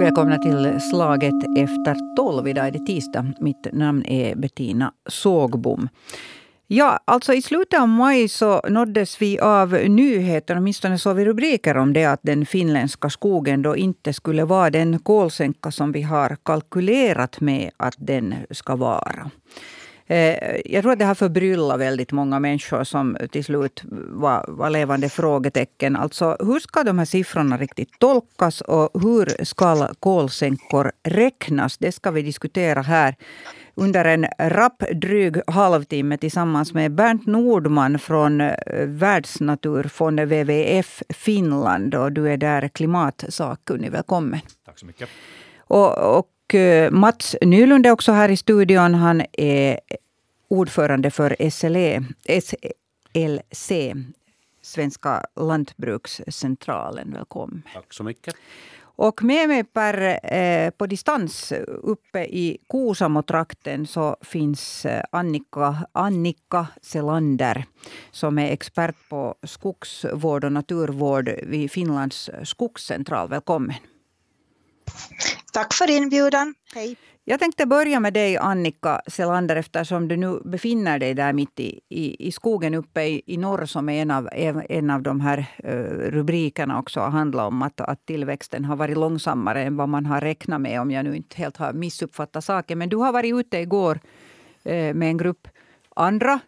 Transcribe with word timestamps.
Välkomna 0.00 0.38
till 0.38 0.80
Slaget 0.90 1.34
efter 1.58 2.16
tolv. 2.16 2.48
Idag 2.48 2.66
är 2.66 2.70
det 2.70 2.86
tisdag. 2.86 3.32
Mitt 3.40 3.66
namn 3.72 4.04
är 4.04 4.34
Bettina 4.34 4.92
Sågbom. 5.06 5.88
Ja, 6.66 7.00
alltså 7.04 7.34
i 7.34 7.42
slutet 7.42 7.80
av 7.80 7.88
maj 7.88 8.28
så 8.28 8.60
nåddes 8.68 9.22
vi 9.22 9.38
av 9.38 9.72
nyheter, 9.72 10.56
åtminstone 10.56 10.98
såg 10.98 11.16
vi 11.16 11.24
rubriker 11.24 11.76
om 11.76 11.92
det, 11.92 12.04
att 12.04 12.20
den 12.22 12.46
finländska 12.46 13.10
skogen 13.10 13.62
då 13.62 13.76
inte 13.76 14.12
skulle 14.12 14.44
vara 14.44 14.70
den 14.70 14.98
kolsänka 14.98 15.70
som 15.70 15.92
vi 15.92 16.02
har 16.02 16.36
kalkylerat 16.42 17.40
med 17.40 17.70
att 17.76 17.94
den 17.98 18.34
ska 18.50 18.76
vara. 18.76 19.30
Eh, 20.10 20.60
jag 20.64 20.82
tror 20.82 20.92
att 20.92 20.98
det 20.98 21.04
har 21.04 21.14
förbryllat 21.14 21.80
väldigt 21.80 22.12
många 22.12 22.38
människor 22.38 22.84
som 22.84 23.16
till 23.30 23.44
slut 23.44 23.82
var, 24.08 24.44
var 24.48 24.70
levande 24.70 25.08
frågetecken. 25.08 25.96
Alltså, 25.96 26.36
hur 26.40 26.60
ska 26.60 26.84
de 26.84 26.98
här 26.98 27.04
siffrorna 27.04 27.56
riktigt 27.56 27.98
tolkas 27.98 28.60
och 28.60 29.02
hur 29.02 29.44
ska 29.44 29.88
kolsänkor 30.00 30.92
räknas? 31.02 31.78
Det 31.78 31.92
ska 31.92 32.10
vi 32.10 32.22
diskutera 32.22 32.82
här 32.82 33.16
under 33.74 34.04
en 34.04 34.26
rapp 34.38 34.82
dryg 34.94 35.36
halvtimme 35.46 36.18
tillsammans 36.18 36.74
med 36.74 36.92
Bernt 36.92 37.26
Nordman 37.26 37.98
från 37.98 38.40
eh, 38.40 38.54
Världsnaturfonden 38.86 40.28
WWF 40.28 41.02
Finland. 41.08 41.94
Och 41.94 42.12
du 42.12 42.28
är 42.28 42.36
där 42.36 42.68
klimatsakkunnig. 42.68 43.90
Välkommen. 43.90 44.40
Tack 44.66 44.78
så 44.78 44.86
mycket. 44.86 45.08
Och, 45.58 46.18
och 46.18 46.26
eh, 46.54 46.90
Mats 46.90 47.36
Nylund 47.40 47.86
är 47.86 47.90
också 47.90 48.12
här 48.12 48.28
i 48.28 48.36
studion. 48.36 48.94
Han 48.94 49.22
är 49.32 49.80
ordförande 50.48 51.10
för 51.10 51.50
SLE, 51.50 52.02
SLC, 52.42 53.72
Svenska 54.62 55.24
lantbrukscentralen. 55.36 57.12
Välkommen. 57.12 57.62
Tack 57.74 57.92
så 57.92 58.04
mycket. 58.04 58.34
Och 59.02 59.22
med 59.22 59.48
mig 59.48 59.64
per, 59.64 60.20
eh, 60.34 60.70
på 60.70 60.86
distans 60.86 61.52
uppe 61.82 62.24
i 62.24 62.58
Kuusamotrakten 62.68 63.86
så 63.86 64.16
finns 64.20 64.86
eh, 64.86 65.02
Annika, 65.12 65.76
Annika 65.92 66.66
Selander 66.82 67.64
som 68.10 68.38
är 68.38 68.52
expert 68.52 68.96
på 69.08 69.34
skogsvård 69.42 70.44
och 70.44 70.52
naturvård 70.52 71.30
vid 71.42 71.70
Finlands 71.70 72.30
skogscentral. 72.44 73.28
Välkommen. 73.28 73.74
Tack 75.52 75.74
för 75.74 75.90
inbjudan. 75.90 76.54
Hej. 76.74 76.96
Jag 77.24 77.40
tänkte 77.40 77.66
börja 77.66 78.00
med 78.00 78.12
dig, 78.12 78.36
Annika 78.36 79.00
Selander, 79.06 79.56
eftersom 79.56 80.08
du 80.08 80.16
nu 80.16 80.40
befinner 80.44 80.98
dig 80.98 81.14
där 81.14 81.32
mitt 81.32 81.60
i, 81.60 81.80
i, 81.88 82.26
i 82.28 82.32
skogen 82.32 82.74
uppe 82.74 83.02
i, 83.02 83.22
i 83.26 83.36
norr 83.36 83.64
som 83.64 83.88
är 83.88 84.02
en 84.02 84.10
av, 84.10 84.28
en 84.68 84.90
av 84.90 85.02
de 85.02 85.20
här 85.20 85.46
uh, 85.64 86.10
rubrikerna 86.10 86.78
också 86.78 87.00
handlar 87.00 87.46
om 87.46 87.62
att, 87.62 87.80
att 87.80 88.06
tillväxten 88.06 88.64
har 88.64 88.76
varit 88.76 88.96
långsammare 88.96 89.62
än 89.62 89.76
vad 89.76 89.88
man 89.88 90.06
har 90.06 90.20
räknat 90.20 90.60
med, 90.60 90.80
om 90.80 90.90
jag 90.90 91.04
nu 91.04 91.16
inte 91.16 91.36
helt 91.36 91.56
har 91.56 91.72
missuppfattat 91.72 92.44
saken. 92.44 92.78
Men 92.78 92.88
du 92.88 92.96
har 92.96 93.12
varit 93.12 93.34
ute 93.34 93.58
igår 93.58 94.00
uh, 94.66 94.94
med 94.94 95.02
en 95.02 95.16
grupp 95.16 95.48
andra 95.96 96.40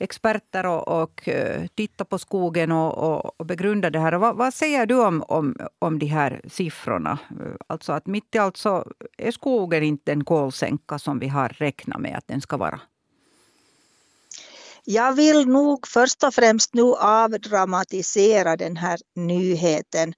experter 0.00 0.66
och, 0.66 1.02
och 1.02 1.28
eh, 1.28 1.66
titta 1.74 2.04
på 2.04 2.18
skogen 2.18 2.72
och, 2.72 2.98
och, 2.98 3.40
och 3.40 3.46
begrunda 3.46 3.90
det 3.90 3.98
här. 3.98 4.14
Och 4.14 4.20
vad, 4.20 4.36
vad, 4.36 4.54
säger 4.54 4.86
du 4.86 4.94
om, 4.94 5.24
om, 5.28 5.56
om 5.78 5.98
de 5.98 6.06
här 6.06 6.40
siffrorna? 6.48 7.18
Alltså 7.66 7.92
att 7.92 8.06
mitt 8.06 8.34
i 8.34 8.38
allt 8.38 8.56
så 8.56 8.92
är 9.18 9.30
skogen 9.30 9.82
inte 9.82 10.12
en 10.12 10.24
kolsänka 10.24 10.98
som 10.98 11.18
vi 11.18 11.28
har 11.28 11.48
räknat 11.48 12.00
med 12.00 12.16
att 12.16 12.28
den 12.28 12.40
ska 12.40 12.56
vara. 12.56 12.80
Jag 14.84 15.12
vill 15.12 15.46
nog 15.46 15.86
först 15.86 16.24
och 16.24 16.34
främst 16.34 16.74
nu 16.74 16.82
avdramatisera 16.98 18.56
den 18.56 18.76
här 18.76 18.98
nyheten. 19.16 20.12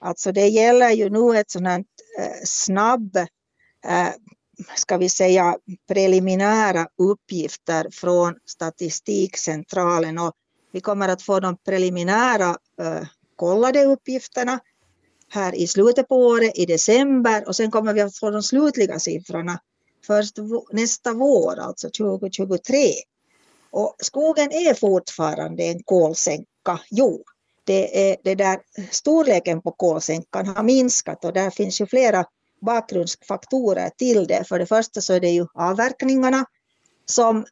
Alltså 0.00 0.32
det 0.32 0.46
gäller 0.46 0.90
ju 0.90 1.10
nu 1.10 1.38
ett 1.38 1.50
sånt 1.50 1.66
här 1.66 1.78
eh, 2.18 2.42
snabb 2.44 3.16
eh, 3.86 4.08
ska 4.76 4.96
vi 4.96 5.08
säga, 5.08 5.56
preliminära 5.88 6.88
uppgifter 6.98 7.88
från 7.92 8.34
Statistikcentralen 8.46 10.18
och 10.18 10.32
vi 10.72 10.80
kommer 10.80 11.08
att 11.08 11.22
få 11.22 11.40
de 11.40 11.56
preliminära 11.56 12.56
eh, 12.80 13.06
kollade 13.36 13.84
uppgifterna 13.84 14.60
här 15.28 15.54
i 15.54 15.66
slutet 15.66 16.08
på 16.08 16.16
året, 16.16 16.58
i 16.58 16.66
december 16.66 17.48
och 17.48 17.56
sen 17.56 17.70
kommer 17.70 17.94
vi 17.94 18.00
att 18.00 18.18
få 18.18 18.30
de 18.30 18.42
slutliga 18.42 18.98
siffrorna 18.98 19.60
först 20.06 20.36
nästa 20.72 21.12
vår, 21.12 21.58
alltså 21.58 21.90
2023. 21.90 22.92
Och 23.70 23.94
skogen 23.98 24.52
är 24.52 24.74
fortfarande 24.74 25.62
en 25.62 25.82
kolsänka, 25.82 26.80
jo. 26.90 27.24
Det 27.64 28.10
är, 28.10 28.16
det 28.24 28.34
där, 28.34 28.60
storleken 28.90 29.62
på 29.62 29.72
kolsänkan 29.72 30.46
har 30.46 30.62
minskat 30.62 31.24
och 31.24 31.32
där 31.32 31.50
finns 31.50 31.80
ju 31.80 31.86
flera 31.86 32.24
bakgrundsfaktorer 32.62 33.90
till 33.90 34.26
det. 34.26 34.44
För 34.48 34.58
det 34.58 34.66
första 34.66 35.00
så 35.00 35.12
är 35.12 35.20
det 35.20 35.30
ju 35.30 35.46
avverkningarna 35.54 36.46
som 37.04 37.44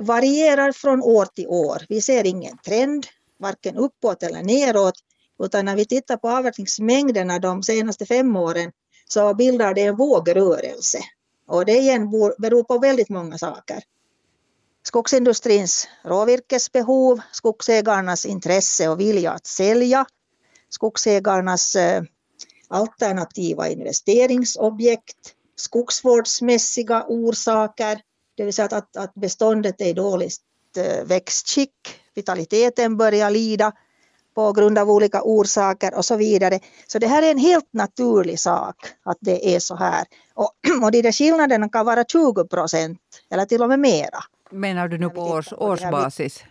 varierar 0.00 0.72
från 0.72 1.02
år 1.02 1.24
till 1.24 1.46
år. 1.48 1.82
Vi 1.88 2.00
ser 2.00 2.26
ingen 2.26 2.58
trend, 2.58 3.06
varken 3.38 3.76
uppåt 3.76 4.22
eller 4.22 4.42
neråt, 4.42 4.94
utan 5.42 5.64
när 5.64 5.76
vi 5.76 5.84
tittar 5.84 6.16
på 6.16 6.30
avverkningsmängderna 6.30 7.38
de 7.38 7.62
senaste 7.62 8.06
fem 8.06 8.36
åren 8.36 8.72
så 9.08 9.34
bildar 9.34 9.74
det 9.74 9.82
en 9.82 9.96
vågrörelse. 9.96 10.98
Och 11.48 11.64
det 11.64 11.78
igen 11.78 12.10
beror 12.38 12.64
på 12.64 12.78
väldigt 12.78 13.08
många 13.08 13.38
saker. 13.38 13.82
Skogsindustrins 14.82 15.88
råvirkesbehov, 16.04 17.20
skogsägarnas 17.32 18.26
intresse 18.26 18.88
och 18.88 19.00
vilja 19.00 19.30
att 19.30 19.46
sälja, 19.46 20.06
skogsägarnas 20.68 21.76
eh, 21.76 22.02
alternativa 22.68 23.68
investeringsobjekt, 23.68 25.34
skogsvårdsmässiga 25.56 27.04
orsaker, 27.08 28.00
det 28.36 28.44
vill 28.44 28.54
säga 28.54 28.68
att, 28.72 28.96
att 28.96 29.14
beståndet 29.14 29.80
är 29.80 29.86
i 29.86 29.92
dåligt 29.92 30.40
eh, 30.76 31.04
växtskick, 31.04 31.72
vitaliteten 32.14 32.96
börjar 32.96 33.30
lida 33.30 33.72
på 34.34 34.52
grund 34.52 34.78
av 34.78 34.90
olika 34.90 35.22
orsaker 35.22 35.94
och 35.94 36.04
så 36.04 36.16
vidare. 36.16 36.60
Så 36.86 36.98
det 36.98 37.06
här 37.06 37.22
är 37.22 37.30
en 37.30 37.38
helt 37.38 37.68
naturlig 37.70 38.40
sak 38.40 38.76
att 39.02 39.18
det 39.20 39.54
är 39.54 39.60
så 39.60 39.76
här. 39.76 40.06
Och, 40.34 40.50
och 40.82 40.90
de 40.90 41.02
där 41.02 41.12
skillnaderna 41.12 41.68
kan 41.68 41.86
vara 41.86 42.04
20 42.04 42.44
procent 42.44 42.98
eller 43.30 43.44
till 43.44 43.62
och 43.62 43.68
med 43.68 43.80
mera. 43.80 44.18
Menar 44.50 44.88
du 44.88 44.98
nu 44.98 45.10
på 45.10 45.20
års, 45.20 45.52
årsbasis? 45.52 46.44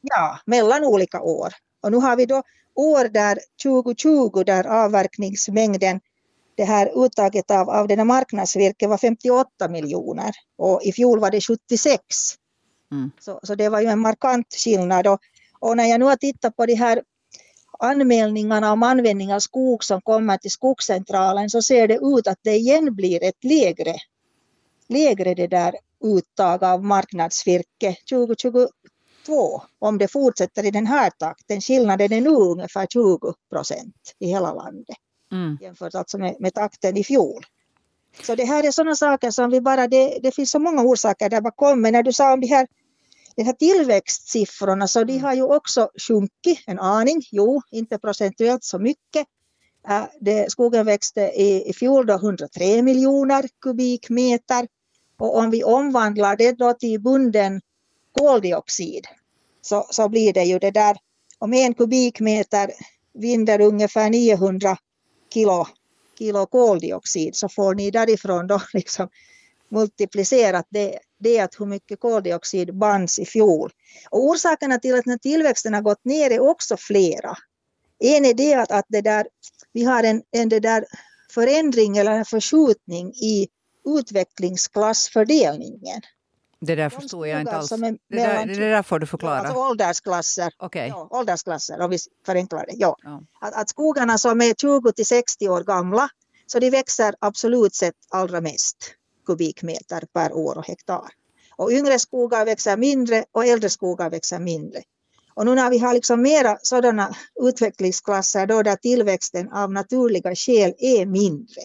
Ja, 0.00 0.38
mellan 0.44 0.84
olika 0.84 1.20
år. 1.20 1.52
Och 1.82 1.90
nu 1.90 1.96
har 1.96 2.16
vi 2.16 2.26
då 2.26 2.42
år 2.74 3.08
där 3.08 3.38
2020 3.62 4.44
där 4.44 4.66
avverkningsmängden 4.66 6.00
det 6.54 6.64
här 6.64 7.04
uttaget 7.04 7.50
av, 7.50 7.70
av 7.70 7.88
denna 7.88 8.04
marknadsvirke 8.04 8.86
var 8.86 8.98
58 8.98 9.68
miljoner 9.68 10.30
och 10.56 10.82
i 10.82 10.92
fjol 10.92 11.20
var 11.20 11.30
det 11.30 11.40
76. 11.40 12.02
Mm. 12.92 13.10
Så, 13.20 13.40
så 13.42 13.54
det 13.54 13.68
var 13.68 13.80
ju 13.80 13.86
en 13.86 13.98
markant 13.98 14.54
skillnad. 14.54 15.06
Och, 15.06 15.18
och 15.58 15.76
när 15.76 15.84
jag 15.84 16.00
nu 16.00 16.06
har 16.06 16.16
tittat 16.16 16.56
på 16.56 16.66
de 16.66 16.74
här 16.74 17.02
anmälningarna 17.78 18.72
om 18.72 18.82
användning 18.82 19.34
av 19.34 19.38
skog 19.38 19.84
som 19.84 20.00
kommer 20.00 20.36
till 20.36 20.50
skogscentralen 20.50 21.50
så 21.50 21.62
ser 21.62 21.88
det 21.88 21.94
ut 21.94 22.26
att 22.26 22.38
det 22.42 22.56
igen 22.56 22.94
blir 22.94 23.24
ett 23.24 23.44
lägre, 23.44 23.94
lägre 24.88 25.34
det 25.34 25.46
där 25.46 25.74
uttag 26.04 26.64
av 26.64 26.84
marknadsvirke 26.84 27.96
2022 28.10 28.68
om 29.78 29.98
det 29.98 30.08
fortsätter 30.08 30.64
i 30.64 30.70
den 30.70 30.86
här 30.86 31.10
takten. 31.10 31.60
Skillnaden 31.60 32.12
är 32.12 32.20
nu 32.20 32.30
ungefär 32.30 32.86
20 32.86 33.34
procent 33.50 33.94
i 34.18 34.26
hela 34.26 34.54
landet 34.54 34.96
mm. 35.32 35.58
jämfört 35.60 35.94
alltså 35.94 36.18
med, 36.18 36.36
med 36.40 36.54
takten 36.54 36.96
i 36.96 37.04
fjol. 37.04 37.44
Så 38.22 38.34
det 38.34 38.44
här 38.44 38.66
är 38.66 38.70
sådana 38.70 38.96
saker 38.96 39.30
som 39.30 39.50
vi 39.50 39.60
bara, 39.60 39.88
det, 39.88 40.18
det 40.22 40.32
finns 40.34 40.50
så 40.50 40.58
många 40.58 40.82
orsaker 40.82 41.28
där 41.28 41.40
bakom, 41.40 41.80
men 41.80 41.92
när 41.92 42.02
du 42.02 42.12
sa 42.12 42.32
om 42.32 42.40
de 42.40 42.46
här, 42.46 42.66
de 43.36 43.42
här 43.42 43.52
tillväxtsiffrorna 43.52 44.88
så 44.88 45.04
de 45.04 45.12
mm. 45.12 45.24
har 45.24 45.34
ju 45.34 45.42
också 45.42 45.90
sjunkit 46.08 46.64
en 46.66 46.78
aning, 46.78 47.22
jo 47.30 47.62
inte 47.70 47.98
procentuellt 47.98 48.64
så 48.64 48.78
mycket. 48.78 49.26
Äh, 49.88 50.04
det, 50.20 50.50
skogen 50.50 50.86
växte 50.86 51.20
i, 51.20 51.68
i 51.70 51.72
fjol 51.72 52.06
då 52.06 52.14
103 52.14 52.82
miljoner 52.82 53.48
kubikmeter 53.60 54.68
och 55.18 55.38
om 55.38 55.50
vi 55.50 55.64
omvandlar 55.64 56.36
det 56.36 56.52
då 56.52 56.72
till 56.72 57.00
bunden 57.00 57.60
koldioxid 58.18 59.06
så, 59.60 59.86
så 59.90 60.08
blir 60.08 60.32
det 60.32 60.44
ju 60.44 60.58
det 60.58 60.70
där, 60.70 60.96
om 61.38 61.52
en 61.52 61.74
kubikmeter 61.74 62.70
vinner 63.14 63.60
ungefär 63.60 64.10
900 64.10 64.76
kilo, 65.34 65.66
kilo 66.18 66.46
koldioxid 66.46 67.36
så 67.36 67.48
får 67.48 67.74
ni 67.74 67.90
därifrån 67.90 68.46
då 68.46 68.62
liksom 68.72 69.08
multiplicerat 69.68 70.66
det, 70.70 70.98
det 71.18 71.40
att 71.40 71.60
hur 71.60 71.66
mycket 71.66 72.00
koldioxid 72.00 72.78
bands 72.78 73.18
i 73.18 73.24
fjol. 73.24 73.72
Och 74.10 74.24
orsakerna 74.24 74.78
till 74.78 74.94
att 74.94 75.04
den 75.04 75.18
tillväxten 75.18 75.74
har 75.74 75.82
gått 75.82 76.04
ner 76.04 76.30
är 76.30 76.40
också 76.40 76.76
flera. 76.76 77.36
En 77.98 78.24
är 78.24 78.34
det 78.34 78.54
att, 78.54 78.70
att 78.70 78.86
det 78.88 79.00
där, 79.00 79.26
vi 79.72 79.84
har 79.84 80.02
en, 80.02 80.22
en 80.30 80.48
det 80.48 80.60
där 80.60 80.84
förändring 81.34 81.98
eller 81.98 82.12
en 82.12 82.24
förskjutning 82.24 83.12
i 83.12 83.48
utvecklingsklassfördelningen. 83.98 86.00
Det 86.60 86.74
där 86.74 86.88
förstod 86.88 87.28
jag 87.28 87.40
inte 87.40 87.56
alls. 87.56 87.68
Det 87.68 87.76
där, 88.08 88.46
det 88.46 88.70
där 88.70 88.82
får 88.82 88.98
du 88.98 89.06
förklara. 89.06 89.36
Ja, 89.36 89.40
alltså 89.40 89.60
åldersklasser. 89.60 90.52
Okay. 90.58 90.88
Ja, 90.88 91.08
åldersklasser, 91.10 91.80
om 91.80 91.90
vi 91.90 91.98
förenklar 92.26 92.66
det. 92.66 92.74
Ja. 92.76 92.96
ja. 93.02 93.22
Att, 93.40 93.54
att 93.54 93.68
skogarna 93.68 94.18
som 94.18 94.40
är 94.40 94.54
20 94.54 94.92
till 94.92 95.06
60 95.06 95.48
år 95.48 95.64
gamla, 95.64 96.08
så 96.46 96.58
de 96.58 96.70
växer 96.70 97.14
absolut 97.18 97.74
sett 97.74 97.94
allra 98.10 98.40
mest 98.40 98.76
kubikmeter 99.26 100.02
per 100.12 100.32
år 100.32 100.58
och 100.58 100.66
hektar. 100.66 101.08
Och 101.56 101.72
yngre 101.72 101.98
skogar 101.98 102.44
växer 102.44 102.76
mindre 102.76 103.24
och 103.32 103.46
äldre 103.46 103.70
skogar 103.70 104.10
växer 104.10 104.38
mindre. 104.38 104.82
Och 105.34 105.46
nu 105.46 105.54
när 105.54 105.70
vi 105.70 105.78
har 105.78 105.94
liksom 105.94 106.22
mera 106.22 106.58
sådana 106.62 107.16
utvecklingsklasser 107.40 108.46
då 108.46 108.62
där 108.62 108.76
tillväxten 108.76 109.52
av 109.52 109.72
naturliga 109.72 110.34
skäl 110.34 110.74
är 110.78 111.06
mindre, 111.06 111.62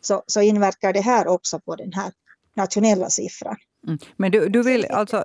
så, 0.00 0.22
så 0.26 0.40
inverkar 0.40 0.92
det 0.92 1.00
här 1.00 1.26
också 1.26 1.60
på 1.60 1.76
den 1.76 1.92
här 1.92 2.12
nationella 2.56 3.10
siffran. 3.10 3.56
Mm. 3.86 3.98
Men 4.16 4.30
du, 4.30 4.48
du 4.48 4.62
vill 4.62 4.86
alltså... 4.90 5.24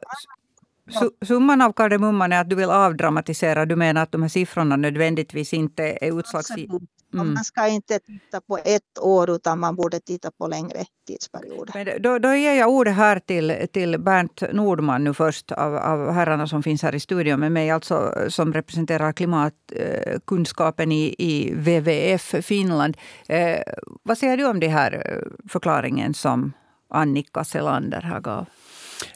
Summan 1.25 1.61
av 1.61 1.73
kardemumman 1.73 2.31
är 2.31 2.41
att 2.41 2.49
du 2.49 2.55
vill 2.55 2.69
avdramatisera. 2.69 3.65
Du 3.65 3.75
menar 3.75 4.03
att 4.03 4.11
de 4.11 4.21
här 4.21 4.29
siffrorna 4.29 4.75
nödvändigtvis 4.75 5.53
inte 5.53 5.97
är 6.01 6.19
utslagsgivande? 6.19 6.85
Mm. 7.13 7.33
Man 7.33 7.43
ska 7.43 7.67
inte 7.67 7.99
titta 7.99 8.41
på 8.41 8.57
ett 8.57 8.99
år 9.01 9.29
utan 9.29 9.59
man 9.59 9.75
borde 9.75 9.99
titta 9.99 10.31
på 10.31 10.47
längre 10.47 10.85
tidsperioder. 11.07 11.73
Men 11.73 12.01
då, 12.01 12.19
då 12.19 12.35
ger 12.35 12.53
jag 12.53 12.69
ordet 12.69 12.95
här 12.95 13.19
till, 13.19 13.67
till 13.73 13.99
Bernt 13.99 14.43
Nordman 14.53 15.03
nu 15.03 15.13
först 15.13 15.51
av, 15.51 15.75
av 15.75 16.11
herrarna 16.11 16.47
som 16.47 16.63
finns 16.63 16.83
här 16.83 16.95
i 16.95 16.99
studion 16.99 17.39
med 17.39 17.51
mig, 17.51 17.71
alltså 17.71 18.13
som 18.29 18.53
representerar 18.53 19.13
klimatkunskapen 19.13 20.91
i, 20.91 21.15
i 21.17 21.53
WWF 21.53 22.35
Finland. 22.45 22.97
Eh, 23.27 23.61
vad 24.03 24.17
säger 24.17 24.37
du 24.37 24.45
om 24.45 24.59
den 24.59 24.71
här 24.71 24.91
eh, 25.05 25.49
förklaringen 25.49 26.13
som 26.13 26.53
Annika 26.87 27.43
Selander 27.43 28.01
här 28.01 28.19
gav? 28.19 28.45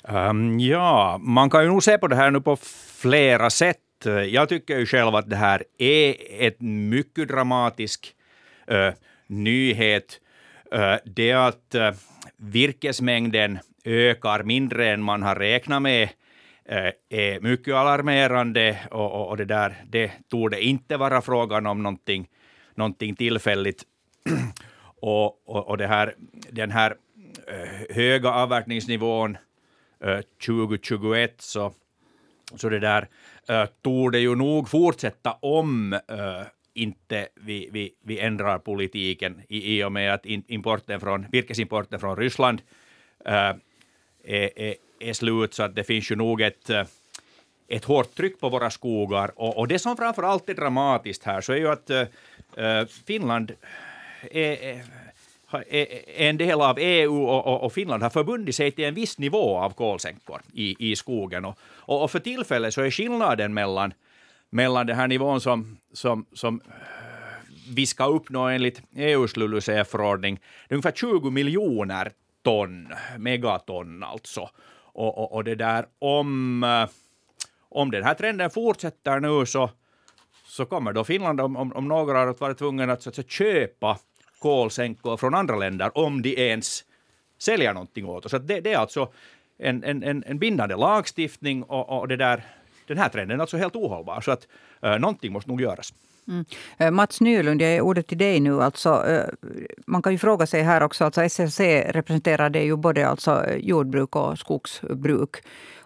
Um, 0.04 0.60
ja, 0.60 1.18
man 1.22 1.50
kan 1.50 1.64
ju 1.64 1.70
nog 1.70 1.84
se 1.84 1.98
på 1.98 2.08
det 2.08 2.16
här 2.16 2.32
nu 2.32 2.42
på 2.42 2.56
flera 3.02 3.50
sätt. 3.50 3.78
Jag 4.28 4.50
tycker 4.50 4.78
ju 4.80 4.86
själv 4.86 5.16
att 5.16 5.30
det 5.30 5.36
här 5.36 5.64
är 5.78 6.16
ett 6.40 6.62
mycket 6.62 7.28
dramatisk 7.28 8.16
uh, 8.72 8.94
nyhet. 9.28 10.20
Uh, 10.76 10.96
det 11.06 11.32
att 11.34 11.76
uh, 11.76 11.92
virkesmängden 12.38 13.60
ökar 13.86 14.44
mindre 14.44 14.90
än 14.90 15.02
man 15.02 15.24
har 15.24 15.36
räknat 15.36 15.82
med 15.82 16.10
är 17.10 17.40
mycket 17.40 17.74
alarmerande 17.74 18.80
och, 18.92 19.12
och, 19.12 19.30
och 19.30 19.38
det 19.38 19.46
där 19.46 19.84
det 19.90 20.12
torde 20.30 20.62
inte 20.62 20.98
vara 20.98 21.22
frågan 21.22 21.66
om 21.66 21.84
någonting, 21.84 22.28
någonting 22.76 23.16
tillfälligt. 23.16 23.84
och, 25.02 25.50
och, 25.50 25.68
och 25.68 25.78
det 25.78 25.88
här, 25.88 26.16
den 26.50 26.72
här 26.72 26.96
Eh, 27.50 27.96
höga 27.96 28.30
avverkningsnivån 28.30 29.38
eh, 30.04 30.20
2021 30.46 31.42
så, 31.42 31.74
så 32.56 32.70
det 32.70 32.80
där 32.80 33.08
tog 33.48 33.82
torde 33.82 34.20
ju 34.20 34.36
nog 34.36 34.70
fortsätta 34.70 35.32
om 35.32 36.00
inte 36.74 37.28
vi, 37.36 37.70
vi, 37.72 37.94
vi 38.04 38.20
ändrar 38.20 38.60
politiken 38.60 39.42
i, 39.50 39.78
i 39.78 39.84
och 39.84 39.92
med 39.92 40.14
att 40.14 40.26
importen 40.26 41.00
från, 41.00 41.26
virkesimporten 41.32 42.00
från 42.00 42.18
Ryssland 42.18 42.62
är, 43.26 43.60
är, 44.24 44.76
är 45.00 45.14
slut, 45.14 45.54
så 45.54 45.64
att 45.64 45.76
det 45.76 45.84
finns 45.84 46.12
ju 46.12 46.16
nog 46.16 46.42
ett, 46.42 46.70
ett 47.68 47.86
hårt 47.86 48.16
tryck 48.16 48.40
på 48.40 48.50
våra 48.50 48.70
skogar. 48.70 49.32
Och, 49.36 49.58
och 49.58 49.68
det 49.68 49.80
som 49.80 49.98
framför 49.98 50.24
allt 50.24 50.50
är 50.50 50.54
dramatiskt 50.54 51.24
här 51.24 51.42
så 51.42 51.54
är 51.54 51.58
ju 51.58 51.70
att 51.70 51.90
äh, 51.90 52.86
Finland 53.06 53.52
är 54.32 54.64
är 54.64 54.84
E, 55.54 55.62
e, 55.70 56.28
en 56.28 56.38
del 56.38 56.62
av 56.62 56.78
EU 56.80 57.24
och, 57.26 57.74
Finland 57.74 58.04
har 58.04 58.10
förbundit 58.10 58.56
sig 58.56 58.72
till 58.72 58.86
en 58.86 58.94
viss 58.94 59.18
nivå 59.18 59.58
av 59.58 59.70
kolsänkor 59.70 60.42
i, 60.54 60.92
i 60.92 60.96
skogen. 60.96 61.46
Och, 61.46 61.58
och, 62.04 62.12
för 62.12 62.20
tillfället 62.20 62.74
så 62.74 62.82
är 62.82 62.92
skillnaden 62.92 63.54
mellan, 63.54 63.94
mellan 64.50 64.88
den 64.88 64.96
här 64.96 65.08
nivån 65.08 65.42
som, 65.42 65.78
som, 65.94 66.26
som 66.34 66.62
eh, 66.66 66.74
vi 67.70 67.86
ska 67.86 68.06
uppnå 68.06 68.48
enligt 68.48 68.82
EUs 68.96 69.38
LULUCF-förordning, 69.38 70.40
ungefär 70.70 70.92
20 70.92 71.30
miljoner 71.30 72.12
ton, 72.44 72.94
megaton 73.18 74.04
alltså. 74.04 74.50
Och, 74.94 75.18
och, 75.18 75.34
och 75.34 75.44
det 75.44 75.56
där, 75.56 75.86
om, 76.00 76.64
eh, 76.64 76.90
om 77.70 77.92
den 77.92 78.04
här 78.04 78.14
trenden 78.14 78.50
fortsätter 78.50 79.20
nu 79.20 79.46
så, 79.46 79.70
så 80.46 80.66
kommer 80.66 80.94
då 80.94 81.04
Finland 81.04 81.42
om, 81.42 81.58
om, 81.58 81.74
om 81.74 81.88
några 81.88 82.22
år 82.22 82.28
att 82.28 82.42
vara 82.42 82.54
tvungen 82.54 82.90
att, 82.90 83.02
så 83.02 83.10
att 83.10 83.32
köpa 83.32 83.98
kolsänkor 84.40 85.18
från 85.18 85.36
andra 85.36 85.56
länder 85.56 85.98
om 85.98 86.22
de 86.22 86.30
ens 86.30 86.84
säljer 87.40 87.74
någonting 87.74 88.06
åt 88.06 88.26
oss. 88.26 88.32
Det, 88.32 88.60
det 88.60 88.74
är 88.74 88.78
alltså 88.78 89.10
en, 89.58 89.84
en, 89.84 90.24
en 90.28 90.40
bindande 90.40 90.76
lagstiftning 90.76 91.64
och, 91.64 92.00
och 92.00 92.08
det 92.08 92.16
där, 92.16 92.44
den 92.88 92.98
här 92.98 93.10
trenden 93.10 93.40
är 93.40 93.42
alltså 93.42 93.58
helt 93.58 93.76
ohållbar. 93.76 94.22
Så 94.22 94.32
att 94.32 94.48
uh, 94.86 95.00
någonting 95.00 95.34
måste 95.34 95.50
nog 95.50 95.62
göras. 95.62 95.94
Mm. 96.28 96.46
Eh, 96.78 96.92
Mats 96.92 97.22
Nylund, 97.22 97.62
jag 97.62 97.72
ger 97.72 97.82
ordet 97.82 98.08
till 98.08 98.18
dig 98.18 98.40
nu. 98.40 98.62
Alltså, 98.62 99.08
eh, 99.08 99.26
man 99.88 100.02
kan 100.02 100.12
ju 100.12 100.18
fråga 100.18 100.48
sig 100.48 100.62
här 100.62 100.84
också, 100.84 101.06
alltså 101.06 101.30
SLC 101.30 101.60
representerar 101.86 102.50
det 102.50 102.64
ju 102.64 102.76
både 102.76 103.08
alltså 103.08 103.46
jordbruk 103.58 104.16
och 104.16 104.40
skogsbruk. 104.40 105.36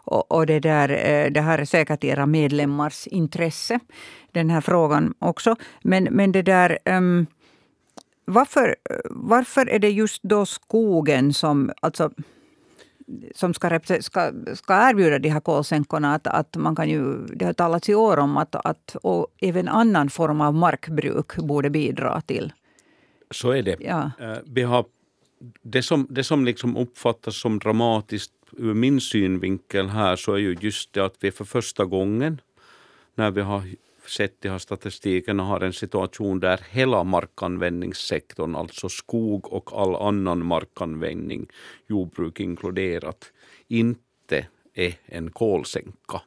Och, 0.05 0.31
och 0.31 0.45
det, 0.45 0.59
där, 0.59 0.87
det 1.29 1.41
här 1.41 1.59
är 1.59 1.65
säkert 1.65 2.03
era 2.03 2.25
medlemmars 2.25 3.07
intresse, 3.07 3.79
den 4.31 4.49
här 4.49 4.61
frågan 4.61 5.13
också. 5.19 5.55
Men, 5.81 6.03
men 6.03 6.31
det 6.31 6.41
där... 6.41 6.77
Um, 6.85 7.27
varför, 8.25 8.75
varför 9.09 9.69
är 9.69 9.79
det 9.79 9.89
just 9.89 10.23
då 10.23 10.45
skogen 10.45 11.33
som, 11.33 11.71
alltså, 11.81 12.11
som 13.35 13.53
ska, 13.53 13.79
ska, 13.99 14.31
ska 14.53 14.89
erbjuda 14.89 15.19
de 15.19 15.29
här 15.29 15.39
kolsänkorna? 15.39 16.15
Att, 16.15 16.27
att 16.27 16.55
man 16.55 16.75
kan 16.75 16.89
ju, 16.89 17.25
det 17.25 17.45
har 17.45 17.53
talats 17.53 17.89
i 17.89 17.95
år 17.95 18.17
om 18.17 18.37
att, 18.37 18.55
att 18.55 18.95
och 19.01 19.27
även 19.41 19.67
annan 19.67 20.09
form 20.09 20.41
av 20.41 20.53
markbruk 20.53 21.35
borde 21.35 21.69
bidra 21.69 22.21
till. 22.21 22.53
Så 23.31 23.51
är 23.51 23.63
det. 23.63 23.77
Ja. 23.79 24.11
Eh, 24.19 24.37
vi 24.45 24.61
har, 24.61 24.85
det 25.61 25.83
som, 25.83 26.07
det 26.09 26.23
som 26.23 26.45
liksom 26.45 26.77
uppfattas 26.77 27.41
som 27.41 27.59
dramatiskt 27.59 28.33
ur 28.57 28.73
min 28.73 29.01
synvinkel 29.01 29.89
här 29.89 30.15
så 30.15 30.33
är 30.33 30.37
ju 30.37 30.57
just 30.59 30.93
det 30.93 31.05
att 31.05 31.15
vi 31.19 31.31
för 31.31 31.45
första 31.45 31.85
gången 31.85 32.41
när 33.15 33.31
vi 33.31 33.41
har 33.41 33.63
sett 34.07 34.45
i 34.45 34.49
här 34.49 34.57
statistiken 34.57 35.39
har 35.39 35.61
en 35.61 35.73
situation 35.73 36.39
där 36.39 36.61
hela 36.69 37.03
markanvändningssektorn, 37.03 38.55
alltså 38.55 38.89
skog 38.89 39.53
och 39.53 39.81
all 39.81 39.95
annan 39.95 40.45
markanvändning, 40.45 41.47
jordbruk 41.87 42.39
inkluderat, 42.39 43.31
inte 43.67 44.47
är 44.73 44.93
en 45.05 45.31
kolsänka. 45.31 46.21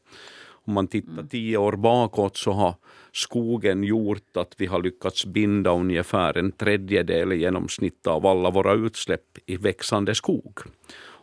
Om 0.66 0.74
man 0.74 0.86
tittar 0.86 1.12
mm. 1.12 1.28
tio 1.28 1.56
år 1.56 1.72
bakåt 1.72 2.36
så 2.36 2.52
har 2.52 2.74
skogen 3.12 3.84
gjort 3.84 4.36
att 4.36 4.54
vi 4.58 4.66
har 4.66 4.82
lyckats 4.82 5.26
binda 5.26 5.70
ungefär 5.70 6.38
en 6.38 6.52
tredjedel 6.52 7.32
i 7.32 7.36
genomsnitt 7.36 8.06
av 8.06 8.26
alla 8.26 8.50
våra 8.50 8.72
utsläpp 8.72 9.38
i 9.46 9.56
växande 9.56 10.14
skog. 10.14 10.58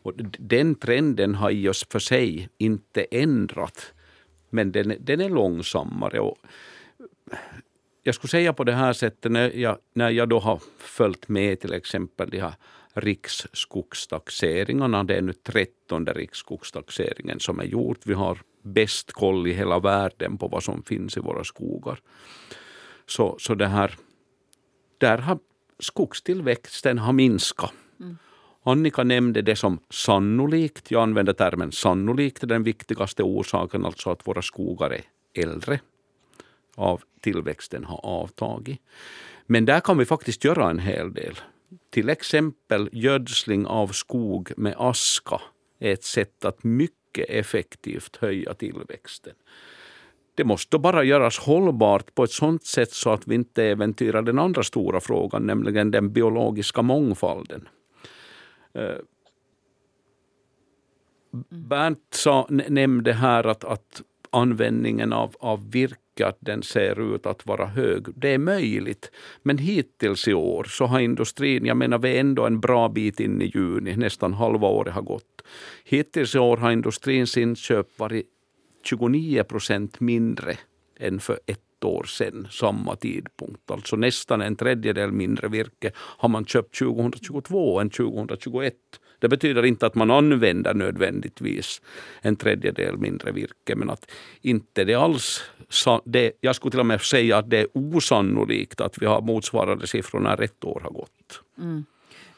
Och 0.04 0.14
den 0.40 0.76
trenden 0.76 1.36
har 1.36 1.52
i 1.52 1.70
oss 1.70 1.86
för 1.90 2.00
sig 2.00 2.50
inte 2.58 3.06
ändrat 3.12 3.94
men 4.54 4.72
den, 4.72 4.96
den 5.00 5.22
är 5.22 5.30
långsammare. 5.30 6.20
Och 6.20 6.38
jag 8.04 8.16
skulle 8.16 8.30
säga 8.30 8.54
på 8.54 8.64
det 8.64 8.74
här 8.74 8.94
sättet, 8.94 9.32
när 9.32 9.52
jag, 9.52 9.78
när 9.94 10.10
jag 10.10 10.30
då 10.30 10.40
har 10.40 10.62
följt 10.78 11.28
med 11.28 11.60
till 11.60 11.74
exempel 11.74 12.30
de 12.30 12.40
här 12.40 12.54
riksskogstaxeringarna, 12.94 15.04
det 15.04 15.16
är 15.16 15.22
nu 15.22 15.34
trettonde 15.34 16.14
riksskogstaxeringen 16.14 17.40
som 17.40 17.60
är 17.60 17.64
gjort. 17.64 18.00
Vi 18.06 18.14
har 18.14 18.40
bäst 18.62 19.12
koll 19.12 19.48
i 19.48 19.54
hela 19.54 19.80
världen 19.80 20.38
på 20.38 20.48
vad 20.48 20.64
som 20.64 20.84
finns 20.84 21.18
i 21.18 21.20
våra 21.20 21.44
skogar. 21.44 22.00
Så, 23.06 23.36
så 23.40 23.56
det 23.56 23.68
här, 23.68 23.96
där 24.98 25.18
har 25.18 25.40
skogstillväxten 25.80 27.00
har 27.00 27.14
minskat. 27.14 27.74
Mm. 28.00 28.18
Annika 28.64 29.04
nämnde 29.04 29.42
det 29.42 29.56
som 29.56 29.80
sannolikt. 29.90 30.92
Jag 30.92 31.04
använder 31.04 31.34
termen 31.34 31.72
sannolikt. 31.72 32.48
Den 32.48 32.64
viktigaste 32.64 33.24
orsaken, 33.24 33.86
alltså 33.86 34.10
att 34.10 34.28
våra 34.28 34.42
skogar 34.42 34.94
är 34.94 35.04
äldre. 35.34 35.80
Av 36.76 37.02
tillväxten 37.22 37.86
har 37.86 38.06
avtagit. 38.06 38.82
Men 39.46 39.66
där 39.66 39.80
kan 39.80 39.98
vi 39.98 40.06
faktiskt 40.06 40.44
göra 40.44 40.70
en 40.70 40.80
hel 40.80 41.14
del. 41.14 41.40
Till 41.90 42.10
exempel 42.10 42.90
gödsling 42.92 43.66
av 43.66 43.88
skog 43.88 44.52
med 44.58 44.76
aska 44.78 45.42
är 45.80 45.94
ett 45.94 46.04
sätt 46.04 46.46
att 46.46 46.64
mycket 46.64 47.30
effektivt 47.30 48.16
höja 48.16 48.54
tillväxten. 48.54 49.34
Det 50.36 50.44
måste 50.44 50.78
bara 50.78 51.04
göras 51.04 51.40
hållbart 51.40 52.16
på 52.16 52.24
ett 52.24 52.32
sådant 52.32 52.66
sätt 52.66 52.92
så 52.92 53.10
att 53.10 53.28
vi 53.28 53.36
inte 53.36 53.64
äventyrar 53.64 54.22
den 54.22 54.40
andra 54.40 54.64
stora 54.64 55.00
frågan, 55.00 55.46
nämligen 55.46 55.92
den 55.92 56.14
biologiska 56.14 56.82
mångfalden. 56.82 57.68
Eh, 58.74 58.98
Bernt 61.50 62.08
sa, 62.10 62.48
nämnde 62.50 63.14
här 63.14 63.48
att, 63.48 63.64
att 63.64 64.02
användningen 64.30 65.14
av, 65.14 65.36
av 65.40 65.72
virke 65.72 66.28
att 66.28 66.38
den 66.40 66.64
ser 66.64 67.16
ut 67.16 67.26
att 67.26 67.46
vara 67.46 67.66
hög. 67.66 68.06
Det 68.16 68.30
är 68.30 68.38
möjligt. 68.38 69.12
Men 69.44 69.58
hittills 69.58 70.28
i 70.28 70.34
år 70.34 70.64
så 70.64 70.86
har 70.86 71.00
industrin, 71.00 71.66
jag 71.66 71.78
menar 71.78 71.98
vi 71.98 72.16
är 72.16 72.20
ändå 72.20 72.46
en 72.46 72.60
bra 72.60 72.90
bit 72.90 73.20
in 73.20 73.42
i 73.42 73.52
juni, 73.56 73.96
nästan 73.96 74.34
halva 74.34 74.68
året 74.68 74.94
har 74.94 75.02
gått. 75.02 75.42
Hittills 75.84 76.36
i 76.36 76.40
år 76.40 76.58
har 76.58 76.72
industrins 76.72 77.38
inköp 77.38 78.00
varit 78.00 78.28
29 78.84 79.44
procent 79.44 80.00
mindre 80.00 80.58
än 81.00 81.20
för 81.20 81.40
ett 81.46 81.60
år 81.84 82.04
sedan, 82.04 82.48
samma 82.52 82.96
tidpunkt. 82.96 83.72
Alltså 83.72 83.96
nästan 83.96 84.42
en 84.42 84.56
tredjedel 84.56 85.12
mindre 85.12 85.48
virke 85.48 85.92
har 85.96 86.30
man 86.30 86.46
köpt 86.46 86.80
2022 86.80 87.80
än 87.80 87.90
2021. 87.90 88.74
Det 89.20 89.30
betyder 89.30 89.66
inte 89.66 89.86
att 89.86 89.96
man 89.96 90.12
använder 90.12 90.74
nödvändigtvis 90.74 91.82
en 92.22 92.36
tredjedel 92.36 92.98
mindre 92.98 93.32
virke, 93.32 93.76
men 93.76 93.90
att 93.90 94.12
inte 94.42 94.84
det 94.84 94.96
alls... 94.96 95.42
Det, 96.06 96.32
jag 96.42 96.56
skulle 96.56 96.72
till 96.72 96.80
och 96.80 96.86
med 96.86 97.02
säga 97.02 97.38
att 97.38 97.50
det 97.50 97.58
är 97.58 97.68
osannolikt 97.74 98.82
att 98.82 98.98
vi 98.98 99.06
har 99.06 99.22
motsvarande 99.22 99.88
siffror 99.88 100.20
när 100.20 100.42
ett 100.42 100.64
år 100.64 100.80
har 100.84 100.92
gått. 100.92 101.42
Mm. 101.58 101.86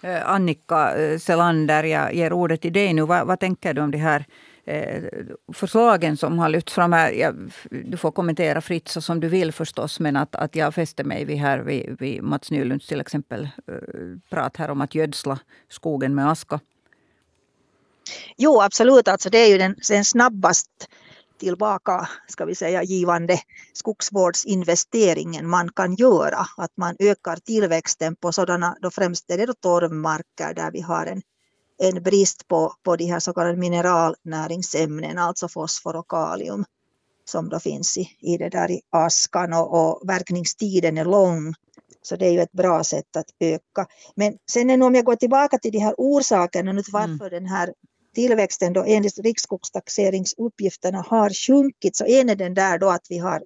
Eh, 0.02 0.30
Annika 0.30 0.96
eh, 0.96 1.20
Selander, 1.20 1.84
jag 1.84 2.14
ger 2.14 2.34
ordet 2.34 2.62
till 2.62 2.74
dig 2.74 2.94
nu. 2.94 3.02
Vad, 3.02 3.28
vad 3.28 3.40
tänker 3.40 3.74
du 3.74 3.82
om 3.82 3.92
de 3.92 3.98
här 3.98 4.26
Eh, 4.68 5.04
förslagen 5.54 6.18
som 6.18 6.40
har 6.40 6.50
lyfts 6.50 6.74
fram 6.74 6.94
här. 6.94 7.12
Jag, 7.12 7.52
du 7.70 7.98
får 7.98 8.12
kommentera 8.12 8.62
fritt 8.62 8.88
så 8.88 9.02
som 9.02 9.20
du 9.20 9.28
vill 9.28 9.52
förstås, 9.52 10.00
men 10.00 10.16
att, 10.16 10.36
att 10.36 10.56
jag 10.56 10.76
fäster 10.76 11.04
mig 11.04 11.26
vid, 11.26 11.38
här, 11.38 11.60
vid, 11.60 11.96
vid 12.00 12.24
Mats 12.24 12.52
Nylunds 12.52 12.88
till 12.88 13.02
exempel 13.02 13.44
eh, 13.44 13.76
prat 14.30 14.58
här 14.58 14.70
om 14.70 14.82
att 14.82 14.96
gödsla 14.96 15.40
skogen 15.70 16.16
med 16.16 16.32
aska. 16.32 16.60
Jo, 18.38 18.62
absolut. 18.62 19.08
Alltså 19.08 19.30
det 19.30 19.38
är 19.38 19.50
ju 19.50 19.58
den, 19.58 19.76
den 19.90 20.06
snabbast 20.06 20.70
tillbaka, 21.40 22.10
ska 22.28 22.46
vi 22.46 22.56
säga, 22.56 22.84
givande 22.84 23.40
skogsvårdsinvesteringen 23.74 25.50
man 25.50 25.70
kan 25.72 25.96
göra. 25.96 26.46
Att 26.58 26.78
man 26.78 26.96
ökar 27.00 27.36
tillväxten 27.36 28.16
på 28.16 28.32
sådana, 28.32 28.78
då 28.82 28.92
främst 28.92 29.32
är 29.32 29.38
det 29.38 29.46
då 29.46 29.54
torvmarker 29.54 30.54
där 30.54 30.72
vi 30.72 30.82
har 30.82 31.06
en, 31.06 31.22
en 31.78 32.04
brist 32.04 32.48
på, 32.48 32.74
på 32.84 32.96
de 32.96 33.06
här 33.06 33.20
så 33.20 33.34
kallade 33.34 33.58
mineralnäringsämnen, 33.58 35.18
alltså 35.18 35.48
fosfor 35.48 35.96
och 35.96 36.08
kalium 36.08 36.66
som 37.26 37.50
då 37.50 37.60
finns 37.60 37.98
i, 37.98 38.10
i 38.20 38.38
det 38.38 38.50
där 38.50 38.72
i 38.72 38.82
askan 38.90 39.54
och, 39.54 39.74
och 39.74 40.10
verkningstiden 40.10 40.98
är 40.98 41.06
lång. 41.06 41.54
Så 42.02 42.16
det 42.16 42.28
är 42.28 42.32
ju 42.32 42.42
ett 42.42 42.52
bra 42.52 42.84
sätt 42.84 43.16
att 43.16 43.26
öka. 43.40 43.88
Men 44.16 44.38
sen 44.52 44.82
om 44.82 44.96
jag 44.96 45.06
går 45.06 45.16
tillbaka 45.16 45.58
till 45.58 45.72
de 45.72 45.80
här 45.80 45.96
orsakerna 45.98 46.72
nu 46.72 46.82
varför 46.92 47.28
mm. 47.28 47.30
den 47.30 47.46
här 47.46 47.74
tillväxten 48.16 48.74
då 48.74 48.84
enligt 48.84 49.20
riksskogstaxeringsuppgifterna 49.20 51.06
har 51.08 51.30
sjunkit 51.48 51.96
så 51.96 52.06
en 52.06 52.30
är 52.30 52.36
den 52.36 52.54
där 52.54 52.80
då 52.80 52.90
att 52.90 53.06
vi 53.10 53.18
har 53.18 53.44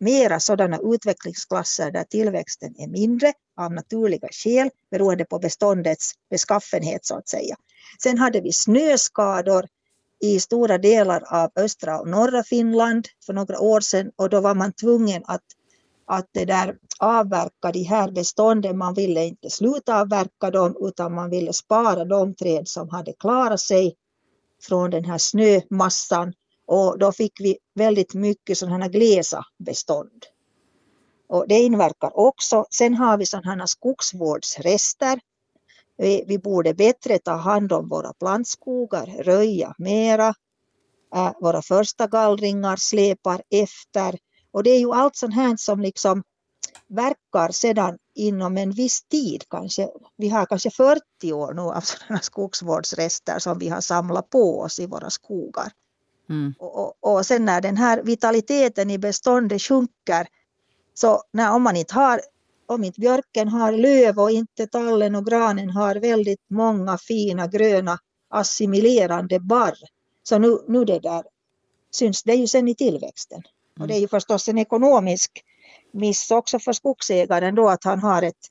mera 0.00 0.40
sådana 0.40 0.78
utvecklingsklasser 0.82 1.90
där 1.90 2.04
tillväxten 2.04 2.74
är 2.78 2.88
mindre 2.88 3.32
av 3.56 3.72
naturliga 3.72 4.28
skäl 4.32 4.70
beroende 4.90 5.24
på 5.24 5.38
beståndets 5.38 6.12
beskaffenhet 6.30 7.06
så 7.06 7.16
att 7.16 7.28
säga. 7.28 7.56
Sen 8.02 8.18
hade 8.18 8.40
vi 8.40 8.52
snöskador 8.52 9.66
i 10.20 10.40
stora 10.40 10.78
delar 10.78 11.22
av 11.26 11.50
östra 11.56 12.00
och 12.00 12.08
norra 12.08 12.42
Finland 12.42 13.08
för 13.26 13.32
några 13.32 13.60
år 13.60 13.80
sedan 13.80 14.10
och 14.16 14.30
då 14.30 14.40
var 14.40 14.54
man 14.54 14.72
tvungen 14.72 15.22
att, 15.26 15.42
att 16.06 16.28
det 16.32 16.44
där 16.44 16.76
avverka 16.98 17.72
de 17.72 17.82
här 17.82 18.10
bestånden. 18.10 18.78
Man 18.78 18.94
ville 18.94 19.24
inte 19.24 19.50
sluta 19.50 20.00
avverka 20.00 20.50
dem 20.50 20.76
utan 20.80 21.14
man 21.14 21.30
ville 21.30 21.52
spara 21.52 22.04
de 22.04 22.34
träd 22.34 22.68
som 22.68 22.88
hade 22.88 23.12
klarat 23.12 23.60
sig 23.60 23.96
från 24.62 24.90
den 24.90 25.04
här 25.04 25.18
snömassan 25.18 26.32
och 26.66 26.98
då 26.98 27.12
fick 27.12 27.40
vi 27.40 27.58
väldigt 27.74 28.14
mycket 28.14 28.58
sådana 28.58 28.84
här 28.84 28.90
glesa 28.90 29.44
bestånd. 29.58 30.26
Och 31.28 31.48
det 31.48 31.58
inverkar 31.58 32.18
också. 32.18 32.66
Sen 32.70 32.94
har 32.94 33.18
vi 33.18 33.26
sådana 33.26 33.54
här 33.54 33.66
skogsvårdsrester. 33.66 35.20
Vi, 35.98 36.24
vi 36.26 36.38
borde 36.38 36.74
bättre 36.74 37.18
ta 37.18 37.32
hand 37.32 37.72
om 37.72 37.88
våra 37.88 38.12
plantskogar, 38.12 39.06
röja 39.06 39.74
mera. 39.78 40.34
Äh, 41.14 41.32
våra 41.40 41.62
första 41.62 42.06
gallringar 42.06 42.76
släpar 42.76 43.42
efter. 43.50 44.18
Och 44.50 44.62
det 44.62 44.70
är 44.70 44.78
ju 44.78 44.92
allt 44.92 45.16
sånt 45.16 45.34
här 45.34 45.56
som 45.56 45.80
liksom 45.80 46.22
verkar 46.88 47.52
sedan 47.52 47.98
inom 48.14 48.56
en 48.56 48.70
viss 48.70 49.02
tid, 49.02 49.44
kanske, 49.50 49.88
vi 50.16 50.28
har 50.28 50.46
kanske 50.46 50.70
40 50.70 51.32
år 51.32 51.54
nu 51.54 51.62
av 51.62 51.80
sådana 51.80 52.20
skogsvårdsrester 52.20 53.38
som 53.38 53.58
vi 53.58 53.68
har 53.68 53.80
samlat 53.80 54.30
på 54.30 54.60
oss 54.60 54.78
i 54.78 54.86
våra 54.86 55.10
skogar. 55.10 55.72
Mm. 56.28 56.54
Och, 56.58 56.78
och, 56.78 56.94
och, 57.00 57.26
sen 57.26 57.44
när 57.44 57.60
den 57.60 57.76
här 57.76 58.02
vitaliteten 58.02 58.90
i 58.90 58.98
beståndet 58.98 59.62
sjunker, 59.62 60.26
så 60.94 61.22
när, 61.32 61.52
om 61.52 61.62
man 61.62 61.76
inte 61.76 61.94
har 61.94 62.20
om 62.66 62.84
inte 62.84 63.00
björken 63.00 63.48
har 63.48 63.72
löv 63.72 64.18
och 64.18 64.30
inte 64.30 64.66
tallen 64.66 65.14
och 65.14 65.26
granen 65.26 65.70
har 65.70 65.94
väldigt 65.94 66.50
många 66.50 66.98
fina 66.98 67.46
gröna 67.46 67.98
assimilerande 68.28 69.40
barr, 69.40 69.78
så 70.22 70.38
nu, 70.38 70.58
nu 70.68 70.84
det 70.84 70.98
där 70.98 71.22
syns 71.90 72.22
det 72.22 72.34
ju 72.34 72.46
sen 72.46 72.68
i 72.68 72.74
tillväxten. 72.74 73.38
Mm. 73.38 73.82
Och 73.82 73.88
det 73.88 73.94
är 73.94 74.00
ju 74.00 74.08
förstås 74.08 74.48
en 74.48 74.58
ekonomisk 74.58 75.44
miss 75.92 76.30
också 76.30 76.58
för 76.58 76.72
skogsägaren 76.72 77.54
då 77.54 77.68
att 77.68 77.84
han 77.84 78.00
har 78.00 78.22
ett, 78.22 78.46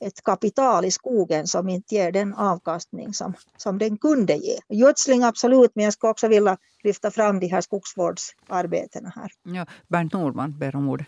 ett 0.00 0.24
kapital 0.24 0.84
i 0.84 0.90
skogen 0.90 1.46
som 1.46 1.68
inte 1.68 1.94
ger 1.94 2.12
den 2.12 2.34
avkastning 2.34 3.14
som, 3.14 3.34
som 3.56 3.78
den 3.78 3.96
kunde 3.96 4.34
ge. 4.34 4.58
Gödsling 4.68 5.22
absolut, 5.22 5.70
men 5.74 5.84
jag 5.84 5.92
skulle 5.92 6.10
också 6.10 6.28
vilja 6.28 6.58
lyfta 6.84 7.10
fram 7.10 7.40
de 7.40 7.46
här 7.46 7.60
skogsvårdsarbetena 7.60 9.12
här. 9.16 9.30
Ja, 9.42 9.66
Bernt 9.88 10.12
Nordman 10.12 10.58
ber 10.58 10.76
om 10.76 10.88
ordet. 10.88 11.06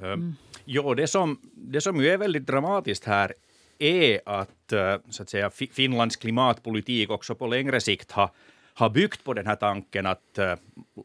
Mm. 0.00 0.34
Jo, 0.64 0.94
det 0.94 1.06
som, 1.06 1.40
det 1.54 1.80
som 1.80 2.00
ju 2.00 2.08
är 2.08 2.18
väldigt 2.18 2.46
dramatiskt 2.46 3.04
här 3.04 3.34
är 3.78 4.20
att, 4.26 4.72
eh, 4.72 4.96
så 5.10 5.22
att 5.22 5.30
säga, 5.30 5.50
Finlands 5.50 6.16
klimatpolitik 6.16 7.10
också 7.10 7.34
på 7.34 7.46
längre 7.46 7.80
sikt 7.80 8.12
har, 8.12 8.30
har 8.74 8.90
byggt 8.90 9.24
på 9.24 9.34
den 9.34 9.46
här 9.46 9.56
tanken 9.56 10.06
att 10.06 10.38
uh, 10.38 10.54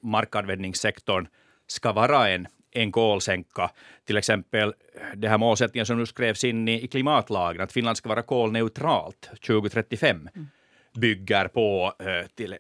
markanvändningssektorn 0.01 1.27
ska 1.67 1.91
vara 1.91 2.29
en, 2.29 2.47
en 2.72 2.92
kolsänka. 2.92 3.72
Till 4.06 4.18
exempel 4.18 4.74
det 5.16 5.28
här 5.28 5.38
målsättningen 5.38 5.86
som 5.86 5.98
nu 5.98 6.06
skrevs 6.06 6.44
in 6.44 6.68
i, 6.68 6.84
i 6.84 6.88
klimatlagen, 6.88 7.62
att 7.62 7.72
Finland 7.72 7.98
ska 7.98 8.10
vara 8.10 8.22
kolneutralt 8.22 9.30
2035, 9.48 10.30
mm. 10.36 10.48
bygger, 10.94 11.48
på, 11.48 11.94
eh, 12.00 12.28
till, 12.36 12.51
eh, 12.54 12.58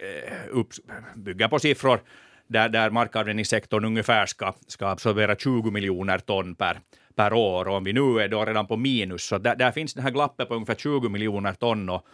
upp, 0.49 0.67
bygger 1.15 1.47
på 1.47 1.59
siffror 1.59 2.01
där, 2.47 2.69
där 2.69 2.89
markanvändningssektorn 2.89 3.85
ungefär 3.85 4.25
ska, 4.25 4.53
ska 4.67 4.87
absorbera 4.87 5.35
20 5.35 5.71
miljoner 5.71 6.17
ton 6.17 6.55
per, 6.55 6.79
per 7.15 7.33
år. 7.33 7.67
Och 7.67 7.75
om 7.75 7.83
vi 7.83 7.93
nu 7.93 8.19
är 8.19 8.27
då 8.27 8.45
redan 8.45 8.67
på 8.67 8.77
minus, 8.77 9.23
så 9.23 9.37
där, 9.37 9.55
där 9.55 9.71
finns 9.71 9.93
det 9.93 10.01
här 10.01 10.11
glappet 10.11 10.47
på 10.47 10.55
ungefär 10.55 10.75
20 10.75 11.09
miljoner 11.09 11.53
ton. 11.53 11.89
Och, 11.89 12.05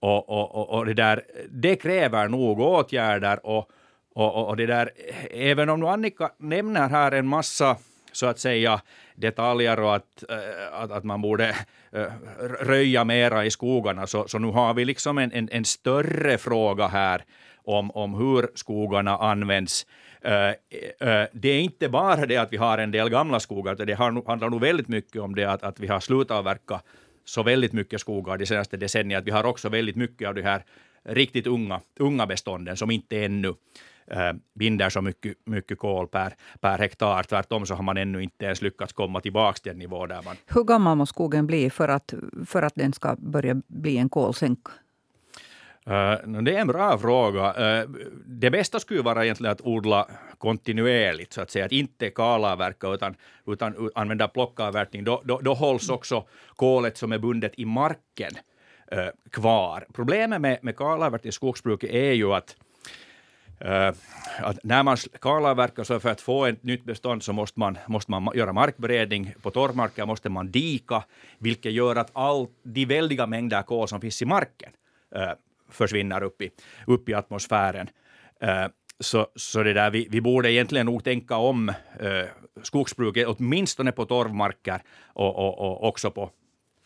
och, 0.00 0.28
och, 0.28 0.68
och, 0.70 0.86
det, 0.86 0.94
där, 0.94 1.22
det 1.50 1.76
kräver 1.76 2.28
nog 2.28 2.60
åtgärder. 2.60 3.46
och 3.46 3.70
och, 4.14 4.48
och, 4.48 4.56
det 4.56 4.66
där, 4.66 4.90
även 5.30 5.68
om 5.68 5.80
nu 5.80 5.86
Annika 5.86 6.30
nämner 6.38 6.88
här 6.88 7.12
en 7.12 7.26
massa 7.26 7.76
så 8.12 8.26
att 8.26 8.38
säga 8.38 8.80
detaljer 9.14 9.80
och 9.80 9.94
att, 9.94 10.24
äh, 10.28 10.36
att, 10.82 10.90
att, 10.90 11.04
man 11.04 11.22
borde 11.22 11.56
äh, 11.92 12.04
röja 12.60 13.04
mera 13.04 13.44
i 13.44 13.50
skogarna, 13.50 14.06
så, 14.06 14.28
så 14.28 14.38
nu 14.38 14.48
har 14.48 14.74
vi 14.74 14.84
liksom 14.84 15.18
en, 15.18 15.32
en, 15.32 15.48
en 15.52 15.64
större 15.64 16.38
fråga 16.38 16.86
här 16.86 17.24
om, 17.64 17.90
om 17.90 18.14
hur 18.14 18.50
skogarna 18.54 19.16
används. 19.16 19.86
Eh, 20.20 20.50
det 21.32 21.48
är 21.48 21.60
inte 21.60 21.88
bara 21.88 22.26
det 22.26 22.36
att 22.36 22.52
vi 22.52 22.56
har 22.56 22.78
en 22.78 22.90
del 22.90 23.08
gamla 23.08 23.40
skogar, 23.40 23.72
utan 23.72 23.86
det 23.86 23.94
handlar 23.94 24.50
nog 24.50 24.60
väldigt 24.60 24.88
mycket 24.88 25.22
om 25.22 25.34
det 25.34 25.44
att, 25.44 25.62
att 25.62 25.80
vi 25.80 25.86
har 25.86 26.00
slutat 26.00 26.36
avverka 26.36 26.80
så 27.24 27.42
väldigt 27.42 27.72
mycket 27.72 28.00
skogar 28.00 28.38
de 28.38 28.46
senaste 28.46 28.76
decennierna. 28.76 29.24
Vi 29.24 29.30
har 29.30 29.44
också 29.44 29.68
väldigt 29.68 29.96
mycket 29.96 30.28
av 30.28 30.34
de 30.34 30.42
här 30.42 30.64
riktigt 31.04 31.46
unga, 31.46 31.80
unga 31.98 32.26
bestånden 32.26 32.76
som 32.76 32.90
inte 32.90 33.24
ännu 33.24 33.54
binder 34.54 34.90
så 34.90 35.00
mycket, 35.00 35.36
mycket 35.46 35.78
kol 35.78 36.08
per, 36.08 36.34
per 36.60 36.78
hektar. 36.78 37.22
Tvärtom 37.22 37.66
så 37.66 37.74
har 37.74 37.82
man 37.82 37.96
ännu 37.96 38.22
inte 38.22 38.44
ens 38.44 38.62
lyckats 38.62 38.92
komma 38.92 39.20
tillbaka 39.20 39.58
till 39.62 39.72
en 39.72 39.78
nivå 39.78 40.06
där 40.06 40.22
man... 40.24 40.36
Hur 40.46 40.64
gammal 40.64 40.96
måste 40.96 41.12
skogen 41.14 41.46
bli 41.46 41.70
för 41.70 41.88
att, 41.88 42.14
för 42.46 42.62
att 42.62 42.74
den 42.74 42.92
ska 42.92 43.16
börja 43.18 43.54
bli 43.66 43.98
en 43.98 44.08
kolsänka? 44.08 44.70
Uh, 45.86 46.42
det 46.42 46.56
är 46.56 46.60
en 46.60 46.66
bra 46.66 46.98
fråga. 46.98 47.82
Uh, 47.82 47.90
det 48.26 48.50
bästa 48.50 48.80
skulle 48.80 49.02
vara 49.02 49.24
egentligen 49.24 49.52
att 49.52 49.60
odla 49.60 50.08
kontinuerligt, 50.38 51.32
så 51.32 51.40
att 51.40 51.50
säga, 51.50 51.64
att 51.64 51.72
inte 51.72 52.10
kalavverka 52.10 52.88
utan, 52.88 53.14
utan 53.46 53.90
använda 53.94 54.28
plockavverkning. 54.28 55.04
Då, 55.04 55.22
då, 55.24 55.38
då 55.38 55.54
hålls 55.54 55.88
också 55.88 56.24
kolet 56.56 56.96
som 56.96 57.12
är 57.12 57.18
bundet 57.18 57.52
i 57.56 57.64
marken 57.64 58.30
uh, 58.92 58.98
kvar. 59.30 59.86
Problemet 59.92 60.40
med, 60.40 60.58
med 60.62 60.76
kalavverkning 60.76 61.28
i 61.28 61.32
skogsbruket 61.32 61.90
är 61.90 62.12
ju 62.12 62.32
att 62.32 62.56
Eh, 63.64 63.92
att 64.40 64.58
när 64.64 64.82
man 64.82 64.96
kalavverkar 65.20 65.84
så 65.84 66.00
för 66.00 66.10
att 66.10 66.20
få 66.20 66.46
ett 66.46 66.62
nytt 66.62 66.84
bestånd 66.84 67.22
så 67.22 67.32
måste 67.32 67.60
man, 67.60 67.78
måste 67.86 68.10
man 68.10 68.30
göra 68.34 68.52
markberedning. 68.52 69.34
På 69.42 69.50
torrmarker 69.50 70.06
måste 70.06 70.28
man 70.28 70.50
dika, 70.50 71.04
vilket 71.38 71.72
gör 71.72 71.96
att 71.96 72.10
all 72.12 72.46
de 72.62 72.84
väldiga 72.84 73.26
mängder 73.26 73.62
kol 73.62 73.88
som 73.88 74.00
finns 74.00 74.22
i 74.22 74.24
marken 74.24 74.72
eh, 75.14 75.30
försvinner 75.70 76.22
upp 76.22 76.42
i, 76.42 76.50
upp 76.86 77.08
i 77.08 77.14
atmosfären. 77.14 77.88
Eh, 78.40 78.66
så, 79.00 79.26
så 79.36 79.62
det 79.62 79.72
där, 79.72 79.90
vi, 79.90 80.08
vi 80.10 80.20
borde 80.20 80.52
egentligen 80.52 80.86
nog 80.86 81.04
tänka 81.04 81.36
om 81.36 81.68
eh, 82.00 82.24
skogsbruket, 82.62 83.26
åtminstone 83.26 83.92
på 83.92 84.04
torvmarker 84.04 84.82
och, 85.06 85.36
och, 85.36 85.58
och 85.58 85.88
också 85.88 86.10
på, 86.10 86.30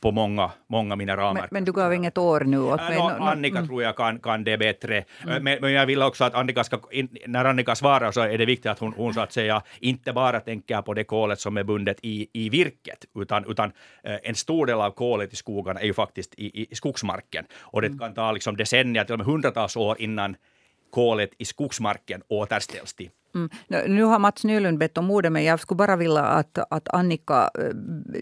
på 0.07 0.13
många, 0.13 0.51
många 0.67 0.97
mineralmarker. 0.97 1.49
Men, 1.51 1.57
men, 1.57 1.65
du 1.65 1.73
gav 1.73 1.95
inget 1.95 2.19
år 2.19 2.41
nu 2.41 2.59
åt 2.59 2.81
mig? 2.81 2.97
No, 2.97 3.03
Annika 3.03 3.57
mm. 3.59 3.69
tror 3.69 3.83
jag 3.83 3.97
kan, 3.97 4.19
kan 4.19 4.45
det 4.45 4.59
bättre. 4.59 5.05
Mm. 5.25 5.43
Men, 5.43 5.59
men, 5.61 5.73
jag 5.73 5.87
vill 5.87 6.03
också 6.03 6.25
att 6.25 6.35
Annika 6.35 6.65
ska, 6.65 6.79
när 7.27 7.45
Annika 7.45 7.75
svarar 7.75 8.13
så 8.13 8.21
är 8.21 8.39
det 8.39 8.47
viktigt 8.47 8.67
att 8.67 8.79
hon, 8.79 8.93
hon 8.97 9.15
så 9.15 9.21
att 9.21 9.33
säga 9.33 9.63
inte 9.81 10.13
bara 10.13 10.41
tänker 10.41 10.83
på 10.83 10.95
det 10.95 11.05
kolet 11.05 11.41
som 11.41 11.57
är 11.57 11.65
bundet 11.65 11.99
i, 12.03 12.29
i 12.33 12.49
virket, 12.49 13.05
utan, 13.15 13.45
utan 13.51 13.73
eh, 14.05 14.17
en 14.23 14.35
stor 14.35 14.67
del 14.67 14.81
av 14.81 14.91
kolet 14.91 15.33
i 15.33 15.37
skogarna 15.37 15.81
är 15.81 15.87
ju 15.87 15.95
faktiskt 15.95 16.35
i, 16.35 16.67
i 16.73 16.75
skogsmarken. 16.75 17.45
Och 17.59 17.81
det 17.81 17.87
mm. 17.87 17.99
kan 17.99 18.15
ta 18.15 18.33
liksom 18.33 18.57
decennier, 18.57 19.05
till 19.05 19.13
och 19.13 19.19
med 19.19 19.27
hundratals 19.27 19.77
år 19.77 19.97
innan 20.01 20.37
kolet 20.97 21.31
i 21.39 21.45
skogsmarken 21.45 22.23
återställs 22.29 22.95
till 22.95 23.11
Mm. 23.37 23.51
Nu 23.87 24.03
har 24.05 24.19
Mats 24.19 24.45
Nylund 24.45 24.79
bett 24.79 24.99
om 24.99 25.11
ordet, 25.11 25.33
men 25.33 25.45
jag 25.45 25.61
skulle 25.61 25.77
bara 25.77 25.97
vilja 25.97 26.25
att, 26.25 26.59
att 26.71 26.89
Annika 26.89 27.51
eh, 27.59 27.71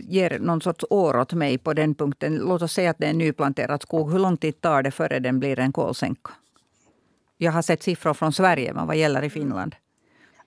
ger 0.08 0.38
någon 0.38 0.60
sorts 0.60 0.84
år 0.90 1.16
åt 1.16 1.32
mig 1.32 1.58
på 1.58 1.72
den 1.72 1.94
punkten. 1.94 2.36
Låt 2.36 2.62
oss 2.62 2.72
säga 2.72 2.90
att 2.90 2.98
det 2.98 3.06
är 3.06 3.12
nyplanterad 3.12 3.82
skog. 3.82 4.12
Hur 4.12 4.18
lång 4.18 4.36
tid 4.36 4.60
tar 4.60 4.82
det 4.82 4.90
före 4.90 5.18
den 5.18 5.38
blir 5.38 5.58
en 5.58 5.72
kolsänka? 5.72 6.30
Jag 7.36 7.52
har 7.52 7.62
sett 7.62 7.82
siffror 7.82 8.14
från 8.14 8.32
Sverige, 8.32 8.72
men 8.72 8.86
vad 8.86 8.96
gäller 8.96 9.22
i 9.24 9.30
Finland? 9.30 9.74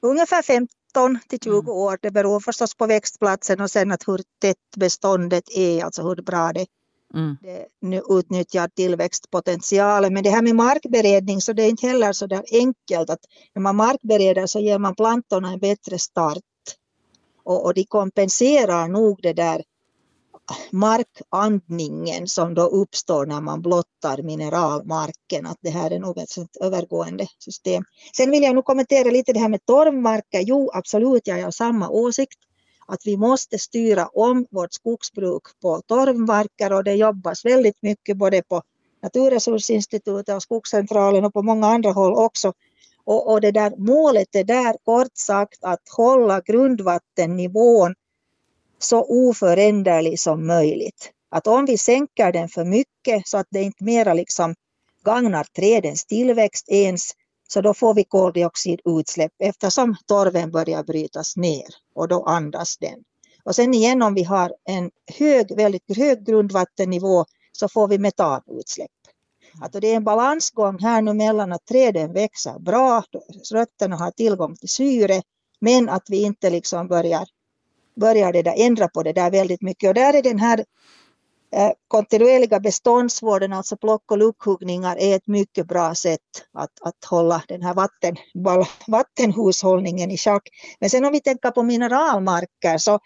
Ungefär 0.01 0.41
15 0.41 1.19
till 1.27 1.39
20 1.39 1.59
mm. 1.59 1.69
år. 1.69 1.97
Det 2.01 2.11
beror 2.11 2.39
förstås 2.39 2.75
på 2.75 2.87
växtplatsen 2.87 3.61
och 3.61 3.71
sen 3.71 3.91
att 3.91 4.07
hur 4.07 4.21
tätt 4.41 4.75
beståndet 4.77 5.43
är, 5.55 5.83
alltså 5.83 6.03
hur 6.03 6.15
bra 6.15 6.53
det 6.53 6.65
Mm. 7.13 7.37
Det 7.81 8.01
utnyttjar 8.09 8.67
tillväxtpotentialen. 8.67 10.13
Men 10.13 10.23
det 10.23 10.29
här 10.29 10.41
med 10.41 10.55
markberedning 10.55 11.41
så 11.41 11.53
det 11.53 11.63
är 11.63 11.69
inte 11.69 11.87
heller 11.87 12.13
så 12.13 12.27
där 12.27 12.43
enkelt 12.51 13.09
att 13.09 13.19
när 13.55 13.61
man 13.61 13.75
markbereder 13.75 14.45
så 14.45 14.59
ger 14.59 14.79
man 14.79 14.95
plantorna 14.95 15.53
en 15.53 15.59
bättre 15.59 15.99
start. 15.99 16.43
Och, 17.43 17.65
och 17.65 17.73
de 17.73 17.83
kompenserar 17.83 18.87
nog 18.87 19.19
det 19.21 19.33
där 19.33 19.63
markandningen 20.71 22.27
som 22.27 22.53
då 22.53 22.61
uppstår 22.61 23.25
när 23.25 23.41
man 23.41 23.61
blottar 23.61 24.21
mineralmarken, 24.21 25.45
att 25.45 25.57
det 25.61 25.69
här 25.69 25.91
är 25.91 25.99
nog 25.99 26.17
ett 26.17 26.29
övergående 26.61 27.27
system. 27.39 27.83
Sen 28.17 28.31
vill 28.31 28.43
jag 28.43 28.55
nog 28.55 28.65
kommentera 28.65 29.09
lite 29.09 29.33
det 29.33 29.39
här 29.39 29.49
med 29.49 29.65
torvmarker. 29.65 30.41
Jo, 30.41 30.71
absolut, 30.73 31.27
jag 31.27 31.43
har 31.43 31.51
samma 31.51 31.89
åsikt 31.89 32.39
att 32.87 33.01
vi 33.05 33.17
måste 33.17 33.59
styra 33.59 34.07
om 34.07 34.45
vårt 34.51 34.73
skogsbruk 34.73 35.43
på 35.61 35.81
torvmarker 35.87 36.73
och 36.73 36.83
det 36.83 36.93
jobbas 36.93 37.45
väldigt 37.45 37.77
mycket 37.81 38.17
både 38.17 38.41
på 38.43 38.61
Naturresursinstitutet 39.01 40.35
och 40.35 40.43
Skogscentralen 40.43 41.25
och 41.25 41.33
på 41.33 41.41
många 41.41 41.67
andra 41.67 41.91
håll 41.91 42.13
också. 42.13 42.53
Och, 43.03 43.31
och 43.31 43.41
det 43.41 43.51
där 43.51 43.73
målet 43.77 44.35
är 44.35 44.43
där 44.43 44.75
kort 44.85 45.17
sagt 45.17 45.63
att 45.63 45.89
hålla 45.97 46.41
grundvattennivån 46.41 47.95
så 48.79 49.05
oföränderlig 49.09 50.19
som 50.19 50.47
möjligt. 50.47 51.11
Att 51.29 51.47
om 51.47 51.65
vi 51.65 51.77
sänker 51.77 52.31
den 52.31 52.49
för 52.49 52.65
mycket 52.65 53.27
så 53.27 53.37
att 53.37 53.47
det 53.49 53.61
inte 53.61 53.83
mera 53.83 54.13
liksom 54.13 54.55
gagnar 55.03 55.43
trädens 55.43 56.05
tillväxt 56.05 56.69
ens, 56.69 57.11
så 57.47 57.61
då 57.61 57.73
får 57.73 57.93
vi 57.93 58.03
koldioxidutsläpp 58.03 59.33
eftersom 59.39 59.95
torven 60.05 60.51
börjar 60.51 60.83
brytas 60.83 61.37
ner 61.37 61.67
och 61.95 62.07
då 62.07 62.23
andas 62.23 62.77
den. 62.77 63.03
Och 63.43 63.55
sen 63.55 63.73
igen 63.73 64.01
om 64.01 64.13
vi 64.13 64.23
har 64.23 64.53
en 64.65 64.91
hög, 65.19 65.55
väldigt 65.55 65.97
hög 65.97 66.25
grundvattennivå 66.25 67.25
så 67.51 67.69
får 67.69 67.87
vi 67.87 67.97
metanutsläpp. 67.97 68.91
Alltså 69.61 69.79
det 69.79 69.91
är 69.91 69.95
en 69.95 70.03
balansgång 70.03 70.79
här 70.79 71.01
nu 71.01 71.13
mellan 71.13 71.53
att 71.53 71.65
träden 71.65 72.13
växer 72.13 72.59
bra, 72.59 73.03
rötterna 73.53 73.95
har 73.95 74.11
tillgång 74.11 74.55
till 74.55 74.69
syre, 74.69 75.21
men 75.59 75.89
att 75.89 76.03
vi 76.07 76.21
inte 76.21 76.49
liksom 76.49 76.87
börjar, 76.87 77.27
börjar 77.95 78.33
det 78.33 78.41
där, 78.41 78.53
ändra 78.57 78.87
på 78.87 79.03
det 79.03 79.13
där 79.13 79.31
väldigt 79.31 79.61
mycket. 79.61 79.87
Och 79.87 79.93
där 79.93 80.13
är 80.13 80.21
den 80.21 80.39
här 80.39 80.65
Eh, 81.57 81.71
kontinuerliga 81.87 82.59
beståndsvården, 82.59 83.53
alltså 83.53 83.77
plock 83.77 84.11
och 84.11 84.17
luckhuggningar, 84.17 84.97
är 84.99 85.15
ett 85.15 85.27
mycket 85.27 85.67
bra 85.67 85.95
sätt 85.95 86.21
att, 86.53 86.81
att 86.81 87.05
hålla 87.05 87.43
den 87.47 87.61
här 87.61 87.73
vatten, 87.73 88.15
vattenhushållningen 88.87 90.11
i 90.11 90.17
schack. 90.17 90.49
Men 90.79 90.89
sen 90.89 91.05
om 91.05 91.11
vi 91.11 91.21
tänker 91.21 91.51
på 91.51 91.63
mineralmarker 91.63 92.77
så, 92.77 92.99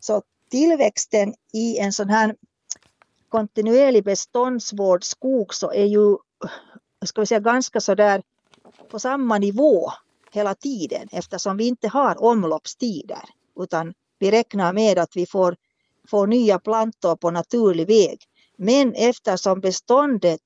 så 0.00 0.22
tillväxten 0.50 1.34
i 1.52 1.78
en 1.78 1.92
sån 1.92 2.08
här 2.08 2.36
kontinuerlig 3.28 4.04
beståndsvård 4.04 5.04
skog 5.04 5.54
så 5.54 5.72
är 5.72 5.84
ju 5.84 6.16
ska 7.04 7.20
vi 7.20 7.26
säga, 7.26 7.40
ganska 7.40 7.80
så 7.80 7.94
där 7.94 8.22
på 8.90 8.98
samma 8.98 9.38
nivå 9.38 9.92
hela 10.32 10.54
tiden 10.54 11.08
eftersom 11.12 11.56
vi 11.56 11.66
inte 11.66 11.88
har 11.88 12.22
omloppstider 12.22 13.22
utan 13.60 13.94
vi 14.18 14.30
räknar 14.30 14.72
med 14.72 14.98
att 14.98 15.16
vi 15.16 15.26
får 15.26 15.56
får 16.08 16.26
nya 16.26 16.58
plantor 16.58 17.16
på 17.16 17.30
naturlig 17.30 17.86
väg. 17.86 18.18
Men 18.56 18.94
eftersom 18.94 19.60
beståndet 19.60 20.40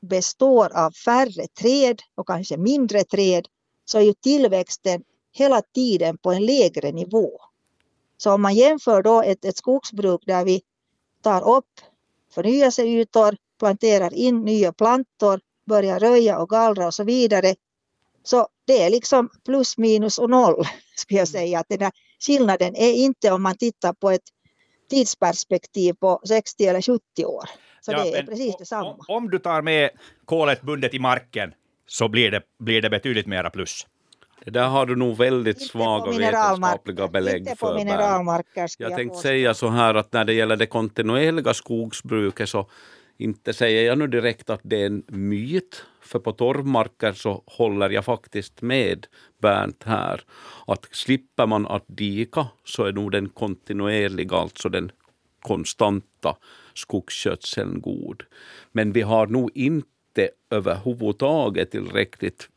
består 0.00 0.76
av 0.76 0.90
färre 0.90 1.46
träd 1.60 2.02
och 2.14 2.26
kanske 2.26 2.56
mindre 2.56 3.04
träd 3.04 3.48
så 3.84 3.98
är 3.98 4.02
ju 4.02 4.12
tillväxten 4.12 5.02
hela 5.32 5.62
tiden 5.74 6.18
på 6.18 6.32
en 6.32 6.46
lägre 6.46 6.92
nivå. 6.92 7.30
Så 8.16 8.32
om 8.32 8.42
man 8.42 8.54
jämför 8.54 9.02
då 9.02 9.22
ett, 9.22 9.44
ett 9.44 9.56
skogsbruk 9.56 10.20
där 10.26 10.44
vi 10.44 10.62
tar 11.22 11.56
upp 11.56 11.80
förnyelseytor, 12.34 13.36
planterar 13.58 14.14
in 14.14 14.44
nya 14.44 14.72
plantor, 14.72 15.40
börjar 15.66 16.00
röja 16.00 16.38
och 16.38 16.48
gallra 16.48 16.86
och 16.86 16.94
så 16.94 17.04
vidare. 17.04 17.54
Så 18.22 18.48
det 18.64 18.82
är 18.82 18.90
liksom 18.90 19.28
plus 19.44 19.78
minus 19.78 20.18
och 20.18 20.30
noll 20.30 20.64
skulle 20.96 21.18
jag 21.18 21.28
säga. 21.28 21.60
Att 21.60 21.68
den 21.68 21.78
där 21.78 21.92
skillnaden 22.20 22.76
är 22.76 22.92
inte 22.92 23.32
om 23.32 23.42
man 23.42 23.56
tittar 23.56 23.92
på 23.92 24.10
ett 24.10 24.28
tidsperspektiv 24.88 25.92
på 25.92 26.20
60 26.28 26.64
eller 26.64 26.82
70 26.82 27.24
år. 27.24 27.44
Så 27.80 27.92
ja, 27.92 28.04
det 28.04 28.18
är 28.18 28.22
precis 28.22 28.56
detsamma. 28.56 28.90
Om, 28.90 29.04
om 29.08 29.30
du 29.30 29.38
tar 29.38 29.62
med 29.62 29.90
kolet 30.24 30.62
bundet 30.62 30.94
i 30.94 30.98
marken 30.98 31.54
så 31.86 32.08
blir 32.08 32.30
det, 32.30 32.42
blir 32.58 32.82
det 32.82 32.90
betydligt 32.90 33.26
mera 33.26 33.50
plus. 33.50 33.86
Det 34.44 34.50
där 34.50 34.68
har 34.68 34.86
du 34.86 34.96
nog 34.96 35.16
väldigt 35.16 35.62
svaga 35.62 36.18
vetenskapliga 36.18 37.08
belägg 37.08 37.58
för. 37.58 37.78
Jag, 38.54 38.70
jag 38.78 38.96
tänkte 38.96 39.18
säga 39.18 39.54
så 39.54 39.68
här 39.68 39.94
att 39.94 40.12
när 40.12 40.24
det 40.24 40.32
gäller 40.32 40.56
det 40.56 40.66
kontinuerliga 40.66 41.54
skogsbruket 41.54 42.48
så 42.48 42.66
inte 43.16 43.52
säger 43.52 43.86
jag 43.86 43.98
nu 43.98 44.06
direkt 44.06 44.50
att 44.50 44.60
det 44.62 44.82
är 44.82 44.86
en 44.86 45.02
myt, 45.06 45.84
för 46.00 46.18
på 46.18 46.32
torvmarker 46.32 47.12
så 47.12 47.42
håller 47.46 47.90
jag 47.90 48.04
faktiskt 48.04 48.62
med 48.62 49.06
Bernt 49.38 49.82
här, 49.84 50.20
att 50.66 50.88
slipper 50.90 51.46
man 51.46 51.66
att 51.66 51.84
dika 51.86 52.46
så 52.64 52.84
är 52.84 52.92
nog 52.92 53.12
den 53.12 53.28
kontinuerliga, 53.28 54.36
alltså 54.36 54.68
den 54.68 54.92
konstanta 55.40 56.36
skogsskötseln 56.74 57.80
god. 57.80 58.22
Men 58.72 58.92
vi 58.92 59.02
har 59.02 59.26
nog 59.26 59.50
inte 59.54 60.30
överhuvudtaget 60.50 61.70
tillräckligt 61.70 62.48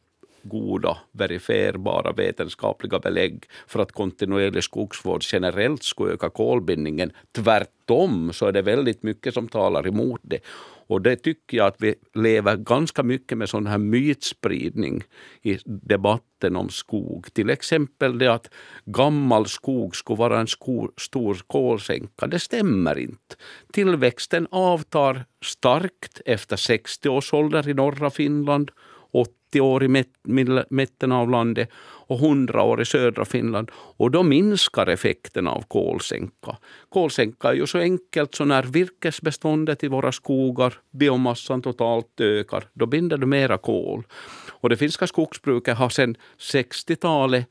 goda, 0.43 0.97
verifierbara 1.11 2.11
vetenskapliga 2.11 2.99
belägg 2.99 3.45
för 3.67 3.79
att 3.79 3.91
kontinuerlig 3.91 4.63
skogsvård 4.63 5.21
generellt 5.31 5.83
skulle 5.83 6.13
öka 6.13 6.29
kolbindningen. 6.29 7.11
Tvärtom 7.31 8.33
så 8.33 8.45
är 8.45 8.51
det 8.51 8.61
väldigt 8.61 9.03
mycket 9.03 9.33
som 9.33 9.47
talar 9.47 9.87
emot 9.87 10.21
det. 10.23 10.39
Och 10.89 11.01
det 11.01 11.15
tycker 11.15 11.57
jag 11.57 11.67
att 11.67 11.81
vi 11.81 11.95
lever 12.13 12.57
ganska 12.57 13.03
mycket 13.03 13.37
med 13.37 13.49
sån 13.49 13.67
här 13.67 13.77
mytspridning 13.77 15.03
i 15.41 15.57
debatten 15.65 16.55
om 16.55 16.69
skog. 16.69 17.33
Till 17.33 17.49
exempel 17.49 18.17
det 18.17 18.33
att 18.33 18.49
gammal 18.85 19.45
skog 19.45 19.95
skulle 19.95 20.17
vara 20.17 20.39
en 20.39 20.47
skor, 20.47 20.91
stor 20.97 21.41
kolsänka. 21.47 22.27
Det 22.27 22.39
stämmer 22.39 22.97
inte. 22.97 23.35
Tillväxten 23.73 24.47
avtar 24.51 25.25
starkt 25.45 26.21
efter 26.25 26.55
60 26.55 27.09
års 27.09 27.33
ålder 27.33 27.69
i 27.69 27.73
norra 27.73 28.09
Finland 28.09 28.71
80 29.49 29.61
år 29.61 29.83
i 29.83 30.03
mitten 30.69 31.11
av 31.11 31.29
landet 31.29 31.69
och 32.07 32.19
100 32.19 32.63
år 32.63 32.81
i 32.81 32.85
södra 32.85 33.25
Finland. 33.25 33.71
Och 33.73 34.11
då 34.11 34.23
minskar 34.23 34.87
effekten 34.87 35.47
av 35.47 35.63
kolsänka. 35.67 36.57
Kolsänka 36.89 37.49
är 37.49 37.53
ju 37.53 37.67
så 37.67 37.77
enkelt 37.77 38.35
så 38.35 38.45
när 38.45 38.63
virkesbeståndet 38.63 39.83
i 39.83 39.87
våra 39.87 40.11
skogar, 40.11 40.73
biomassan 40.91 41.61
totalt 41.61 42.21
ökar, 42.21 42.63
då 42.73 42.85
binder 42.85 43.17
du 43.17 43.25
mera 43.25 43.57
kol. 43.57 44.03
Och 44.61 44.69
det 44.69 44.77
finska 44.77 45.07
skogsbruket 45.07 45.77
har 45.77 45.89
sedan 45.89 46.15
60-talet 46.39 47.45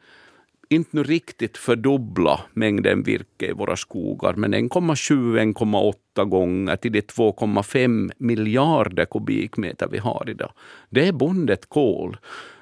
inte 0.68 0.90
nu 0.96 1.02
riktigt 1.02 1.56
fördubbla 1.56 2.40
mängden 2.52 3.02
virke 3.02 3.46
i 3.46 3.52
våra 3.52 3.76
skogar, 3.76 4.34
men 4.34 4.54
1,7-1,8 4.54 6.24
gånger 6.24 6.76
till 6.76 6.92
de 6.92 7.00
2,5 7.00 8.10
miljarder 8.18 9.04
kubikmeter 9.04 9.88
vi 9.90 9.98
har 9.98 10.24
idag. 10.28 10.52
Det 10.90 11.08
är 11.08 11.12
bundet 11.12 11.68
kol. 11.68 12.16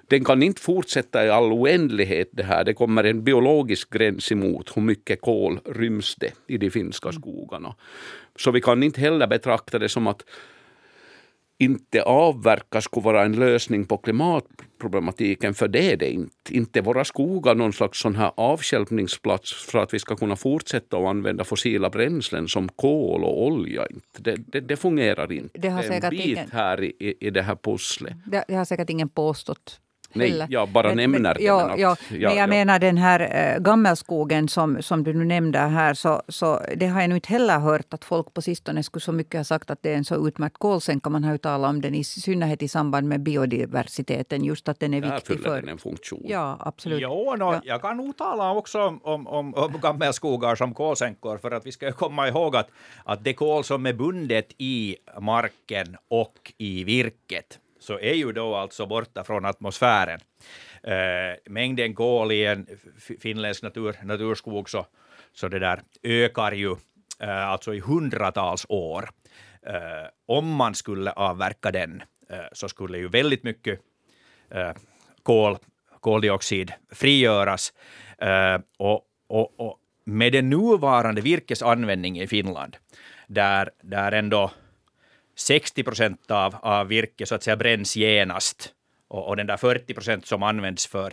Den 0.08 0.24
kan 0.24 0.42
inte 0.42 0.60
fortsätta 0.60 1.26
i 1.26 1.30
all 1.30 1.52
oändlighet 1.52 2.28
det 2.32 2.42
här. 2.42 2.64
Det 2.64 2.74
kommer 2.74 3.04
en 3.04 3.24
biologisk 3.24 3.90
gräns 3.90 4.32
emot 4.32 4.76
hur 4.76 4.82
mycket 4.82 5.20
kol 5.20 5.60
ryms 5.64 6.16
det 6.16 6.32
i 6.46 6.58
de 6.58 6.70
finska 6.70 7.12
skogarna. 7.12 7.74
Så 8.36 8.50
vi 8.50 8.60
kan 8.60 8.82
inte 8.82 9.00
heller 9.00 9.26
betrakta 9.26 9.78
det 9.78 9.88
som 9.88 10.06
att 10.06 10.24
inte 11.58 12.02
avverka 12.02 12.80
skulle 12.80 13.04
vara 13.04 13.24
en 13.24 13.32
lösning 13.32 13.84
på 13.84 13.98
klimatproblematiken, 13.98 15.54
för 15.54 15.68
det 15.68 15.92
är 15.92 15.96
det 15.96 16.10
inte. 16.10 16.32
Inte 16.50 16.80
våra 16.80 17.04
skogar 17.04 17.54
någon 17.54 17.72
slags 17.72 18.00
sån 18.00 18.16
här 18.16 18.32
avstjälpningsplats 18.36 19.52
för 19.70 19.78
att 19.78 19.94
vi 19.94 19.98
ska 19.98 20.16
kunna 20.16 20.36
fortsätta 20.36 20.96
att 20.96 21.06
använda 21.06 21.44
fossila 21.44 21.90
bränslen 21.90 22.48
som 22.48 22.68
kol 22.68 23.24
och 23.24 23.46
olja. 23.46 23.86
Det, 24.18 24.36
det, 24.36 24.60
det 24.60 24.76
fungerar 24.76 25.32
inte. 25.32 25.58
Det, 25.58 25.68
har 25.68 25.82
det 25.82 25.88
är 25.88 26.04
en 26.04 26.10
bit 26.10 26.26
ingen... 26.26 26.50
här 26.52 26.84
i, 26.84 27.14
i 27.20 27.30
det 27.30 27.42
här 27.42 27.56
pusslet. 27.56 28.14
Det, 28.26 28.44
det 28.48 28.54
har 28.54 28.64
säkert 28.64 28.90
ingen 28.90 29.08
påstått 29.08 29.80
Nej, 30.12 30.46
jag 30.48 30.68
bara 30.68 30.88
men, 30.88 30.96
nämner 30.96 31.34
det. 31.34 31.42
Ja, 31.42 31.66
men, 31.68 31.80
ja, 31.80 31.96
ja, 31.98 32.06
men 32.10 32.20
jag 32.20 32.36
ja. 32.36 32.46
menar 32.46 32.78
den 32.78 32.96
här 32.96 33.54
äh, 33.54 33.62
gammelskogen 33.62 34.48
som, 34.48 34.82
som 34.82 35.04
du 35.04 35.12
nu 35.12 35.24
nämnde 35.24 35.58
här, 35.58 35.94
så, 35.94 36.22
så 36.28 36.60
det 36.76 36.86
har 36.86 37.00
jag 37.00 37.10
nog 37.10 37.16
inte 37.16 37.28
heller 37.28 37.58
hört 37.58 37.94
att 37.94 38.04
folk 38.04 38.34
på 38.34 38.42
sistone 38.42 38.82
skulle 38.82 39.00
så 39.00 39.12
mycket 39.12 39.38
ha 39.38 39.44
sagt 39.44 39.70
att 39.70 39.82
det 39.82 39.92
är 39.92 39.96
en 39.96 40.04
så 40.04 40.28
utmärkt 40.28 40.58
kolsänka. 40.58 41.10
Man 41.10 41.24
har 41.24 41.32
ju 41.32 41.38
talat 41.38 41.70
om 41.70 41.80
den 41.80 41.94
i 41.94 42.04
synnerhet 42.04 42.62
i 42.62 42.68
samband 42.68 43.08
med 43.08 43.20
biodiversiteten, 43.20 44.44
just 44.44 44.68
att 44.68 44.80
den 44.80 44.94
är 44.94 45.00
Där 45.00 45.14
viktig. 45.14 45.40
för... 45.40 45.60
den 45.60 45.68
en 45.68 45.78
funktion. 45.78 46.22
Ja, 46.24 46.56
absolut. 46.60 47.02
Jo, 47.02 47.34
no, 47.38 47.52
ja. 47.52 47.60
jag 47.64 47.82
kan 47.82 47.96
nog 47.96 48.16
tala 48.16 48.52
också 48.52 48.80
om, 48.80 49.00
om, 49.02 49.26
om, 49.26 49.54
om 49.54 49.72
gammelskogar 49.82 50.54
som 50.54 50.74
kolsänkor, 50.74 51.38
för 51.38 51.50
att 51.50 51.66
vi 51.66 51.72
ska 51.72 51.92
komma 51.92 52.28
ihåg 52.28 52.56
att, 52.56 52.70
att 53.04 53.24
det 53.24 53.34
kol 53.34 53.64
som 53.64 53.86
är 53.86 53.92
bundet 53.92 54.52
i 54.58 54.96
marken 55.20 55.96
och 56.08 56.52
i 56.58 56.84
virket 56.84 57.58
så 57.86 57.98
är 57.98 58.14
ju 58.14 58.32
då 58.32 58.54
alltså 58.54 58.86
borta 58.86 59.24
från 59.24 59.44
atmosfären. 59.44 60.20
Eh, 60.82 61.36
mängden 61.46 61.94
kol 61.94 62.32
i 62.32 62.44
en 62.44 62.66
finländsk 63.20 63.62
natur, 63.62 63.96
naturskog 64.02 64.70
så, 64.70 64.86
så 65.32 65.48
det 65.48 65.58
där 65.58 65.80
ökar 66.02 66.52
ju 66.52 66.76
eh, 67.20 67.48
alltså 67.48 67.74
i 67.74 67.80
hundratals 67.80 68.66
år. 68.68 69.08
Eh, 69.66 70.08
om 70.26 70.54
man 70.54 70.74
skulle 70.74 71.10
avverka 71.10 71.70
den 71.70 72.02
eh, 72.30 72.38
så 72.52 72.68
skulle 72.68 72.98
ju 72.98 73.08
väldigt 73.08 73.42
mycket 73.42 73.80
eh, 74.50 74.72
kol, 75.22 75.56
koldioxid 76.00 76.72
frigöras. 76.92 77.72
Eh, 78.18 78.58
och, 78.78 79.00
och, 79.28 79.60
och 79.60 79.78
med 80.04 80.32
den 80.32 80.50
nuvarande 80.50 81.20
virkesanvändningen 81.20 82.24
i 82.24 82.26
Finland, 82.26 82.76
där, 83.26 83.70
där 83.82 84.12
ändå 84.12 84.50
60 85.36 85.82
procent 85.82 86.30
av, 86.30 86.56
av 86.62 86.88
virke 86.88 87.26
så 87.26 87.34
att 87.34 87.42
säga 87.42 87.56
bränns 87.56 87.96
genast 87.96 88.72
och, 89.08 89.28
och 89.28 89.36
den 89.36 89.46
där 89.46 89.56
40 89.56 89.94
procent 89.94 90.26
som 90.26 90.42
används 90.42 90.86
för, 90.86 91.12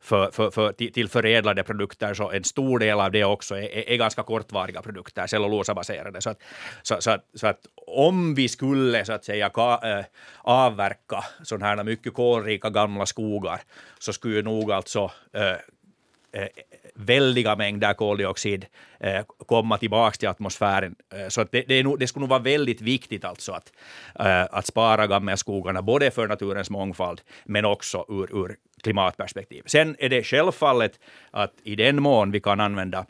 för, 0.00 0.30
för, 0.30 0.50
för, 0.50 0.72
till 0.72 1.08
förädlade 1.08 1.62
produkter, 1.62 2.14
så 2.14 2.30
en 2.30 2.44
stor 2.44 2.78
del 2.78 3.00
av 3.00 3.10
det 3.10 3.24
också 3.24 3.56
är, 3.56 3.88
är 3.88 3.96
ganska 3.96 4.22
kortvariga 4.22 4.82
produkter, 4.82 5.26
cellulosabaserade. 5.26 6.20
Så 6.20 6.30
att, 6.30 6.42
så, 6.82 6.96
så, 7.00 7.10
att, 7.10 7.24
så 7.34 7.46
att 7.46 7.66
om 7.86 8.34
vi 8.34 8.48
skulle 8.48 9.04
så 9.04 9.12
att 9.12 9.24
säga 9.24 9.48
ka, 9.48 9.80
äh, 9.82 10.04
avverka 10.42 11.24
sådana 11.42 11.66
här 11.66 11.84
mycket 11.84 12.14
kolrika 12.14 12.70
gamla 12.70 13.06
skogar, 13.06 13.60
så 13.98 14.12
skulle 14.12 14.42
nog 14.42 14.72
alltså 14.72 15.10
äh, 15.32 16.42
äh, 16.42 16.48
väldiga 16.94 17.56
mängder 17.56 17.94
koldioxid 17.94 18.66
eh, 19.00 19.22
komma 19.46 19.78
tillbaka 19.78 20.16
till 20.16 20.28
atmosfären. 20.28 20.94
Eh, 21.14 21.24
så 21.24 21.30
så 21.30 21.48
det, 21.50 21.64
det, 21.68 21.82
nog, 21.82 21.98
det, 21.98 22.06
skulle 22.06 22.20
nog 22.20 22.30
vara 22.30 22.42
väldigt 22.42 22.80
viktigt 22.80 23.24
alltså 23.24 23.52
att, 23.52 23.72
eh, 24.18 24.46
att 24.50 24.66
spara 24.66 25.06
gammelskogarna, 25.06 25.82
både 25.82 26.10
för 26.10 26.28
naturens 26.28 26.70
mångfald, 26.70 27.20
men 27.44 27.64
också 27.64 28.04
ur, 28.08 28.44
ur 28.44 28.56
klimatperspektiv. 28.82 29.62
Sen 29.66 29.96
är 29.98 30.08
det 30.08 30.22
självfallet 30.22 31.00
att 31.30 31.52
i 31.64 31.76
den 31.76 32.02
mån 32.02 32.30
vi 32.30 32.40
kan 32.40 32.60
använda 32.60 33.06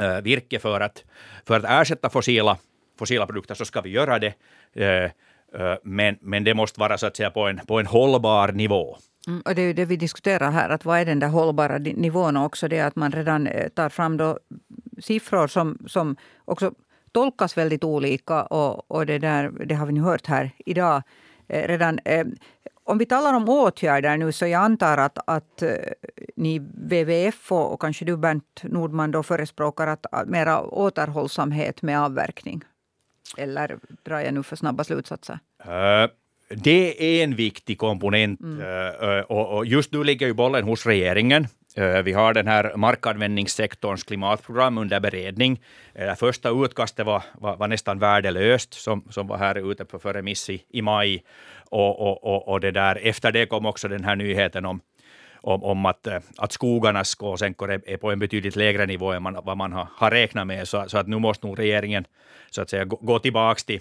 eh, 0.00 0.20
virke 0.20 0.58
för 0.58 0.80
att, 0.80 1.04
för 1.46 1.56
att 1.56 1.64
ersätta 1.64 2.10
fossila, 2.10 2.58
fossila 2.98 3.26
produkter, 3.26 3.54
så 3.54 3.64
ska 3.64 3.80
vi 3.80 3.90
göra 3.90 4.18
det. 4.18 4.34
Eh, 4.74 5.10
eh, 5.60 5.76
men, 5.82 6.18
men 6.20 6.44
det 6.44 6.54
måste 6.54 6.80
vara 6.80 6.98
så 6.98 7.06
att 7.06 7.16
säga 7.16 7.30
på 7.30 7.48
en, 7.48 7.60
på 7.66 7.80
en 7.80 7.86
hållbar 7.86 8.52
nivå. 8.52 8.98
Mm, 9.26 9.42
och 9.44 9.54
det 9.54 9.62
är 9.62 9.66
ju 9.66 9.72
det 9.72 9.84
vi 9.84 9.96
diskuterar 9.96 10.50
här, 10.50 10.70
att 10.70 10.84
vad 10.84 10.98
är 10.98 11.04
den 11.04 11.18
där 11.18 11.28
hållbara 11.28 11.78
nivån 11.78 12.36
och 12.36 12.44
också 12.44 12.68
det 12.68 12.80
att 12.80 12.96
man 12.96 13.12
redan 13.12 13.46
eh, 13.46 13.68
tar 13.68 13.88
fram 13.88 14.16
då 14.16 14.38
siffror 14.98 15.46
som, 15.46 15.78
som 15.86 16.16
också 16.44 16.74
tolkas 17.12 17.56
väldigt 17.56 17.84
olika 17.84 18.42
och, 18.42 18.90
och 18.90 19.06
det, 19.06 19.18
där, 19.18 19.50
det 19.66 19.74
har 19.74 19.86
vi 19.86 19.92
nu 19.92 20.00
hört 20.00 20.26
här 20.26 20.50
idag 20.66 21.02
eh, 21.48 21.68
redan. 21.68 21.98
Eh, 22.04 22.26
om 22.84 22.98
vi 22.98 23.06
talar 23.06 23.34
om 23.34 23.48
åtgärder 23.48 24.16
nu 24.16 24.32
så 24.32 24.46
jag 24.46 24.62
antar 24.62 24.98
att, 24.98 25.18
att 25.26 25.62
eh, 25.62 25.70
ni 26.36 26.58
WWF 26.58 27.52
och, 27.52 27.72
och 27.72 27.80
kanske 27.80 28.04
du 28.04 28.16
Bernt 28.16 28.62
Nordman 28.62 29.10
då 29.10 29.22
förespråkar 29.22 29.86
att, 29.86 30.06
mera 30.26 30.62
återhållsamhet 30.62 31.82
med 31.82 32.00
avverkning. 32.00 32.64
Eller 33.36 33.78
drar 34.02 34.20
jag 34.20 34.34
nu 34.34 34.42
för 34.42 34.56
snabba 34.56 34.84
slutsatser? 34.84 35.38
Äh 35.64 36.21
det 36.56 37.20
är 37.20 37.24
en 37.24 37.36
viktig 37.36 37.78
komponent 37.78 38.40
mm. 38.40 38.60
Eh, 38.60 39.20
och 39.20 39.66
just 39.66 39.92
nu 39.92 40.04
ligger 40.04 40.26
ju 40.26 40.34
bollen 40.34 40.64
hos 40.64 40.86
regeringen. 40.86 41.46
Eh, 41.76 42.02
vi 42.02 42.12
har 42.12 42.34
den 42.34 42.46
här 42.46 42.76
markanvändningssektorns 42.76 44.04
klimatprogram 44.04 44.78
under 44.78 45.00
beredning. 45.00 45.60
Det 45.92 46.08
eh, 46.08 46.14
första 46.14 46.50
utkastet 46.50 47.06
var, 47.06 47.22
var, 47.34 47.56
var, 47.56 47.68
nästan 47.68 47.98
värdelöst, 47.98 48.74
som, 48.74 49.04
som 49.10 49.26
var 49.26 49.38
här 49.38 49.70
ute 49.70 49.84
på 49.84 49.98
för 49.98 50.14
remiss 50.14 50.50
i, 50.50 50.64
i 50.68 50.82
maj. 50.82 51.24
Och, 51.70 52.00
och, 52.00 52.24
och, 52.24 52.48
och, 52.48 52.60
det 52.60 52.70
där, 52.70 52.98
efter 53.02 53.32
det 53.32 53.46
kom 53.46 53.66
också 53.66 53.88
den 53.88 54.04
här 54.04 54.16
nyheten 54.16 54.64
om, 54.64 54.80
om, 55.40 55.64
om 55.64 55.86
att, 55.86 56.08
att 56.36 56.52
skogarnas 56.52 57.14
kolsänkor 57.14 57.70
är, 57.70 57.80
är, 57.86 57.96
på 57.96 58.10
en 58.10 58.18
betydligt 58.18 58.56
lägre 58.56 58.86
nivå 58.86 59.12
än 59.12 59.22
man, 59.22 59.38
vad 59.44 59.56
man 59.56 59.72
har, 59.72 59.88
har 59.96 60.10
räknat 60.10 60.46
med. 60.46 60.68
Så, 60.68 60.84
så, 60.88 60.98
att 60.98 61.08
nu 61.08 61.18
måste 61.18 61.46
nog 61.46 61.58
regeringen 61.58 62.04
så 62.50 62.62
att 62.62 62.70
säga, 62.70 62.84
gå, 62.84 62.96
gå 62.96 63.18
tillbaka 63.18 63.60
till, 63.66 63.80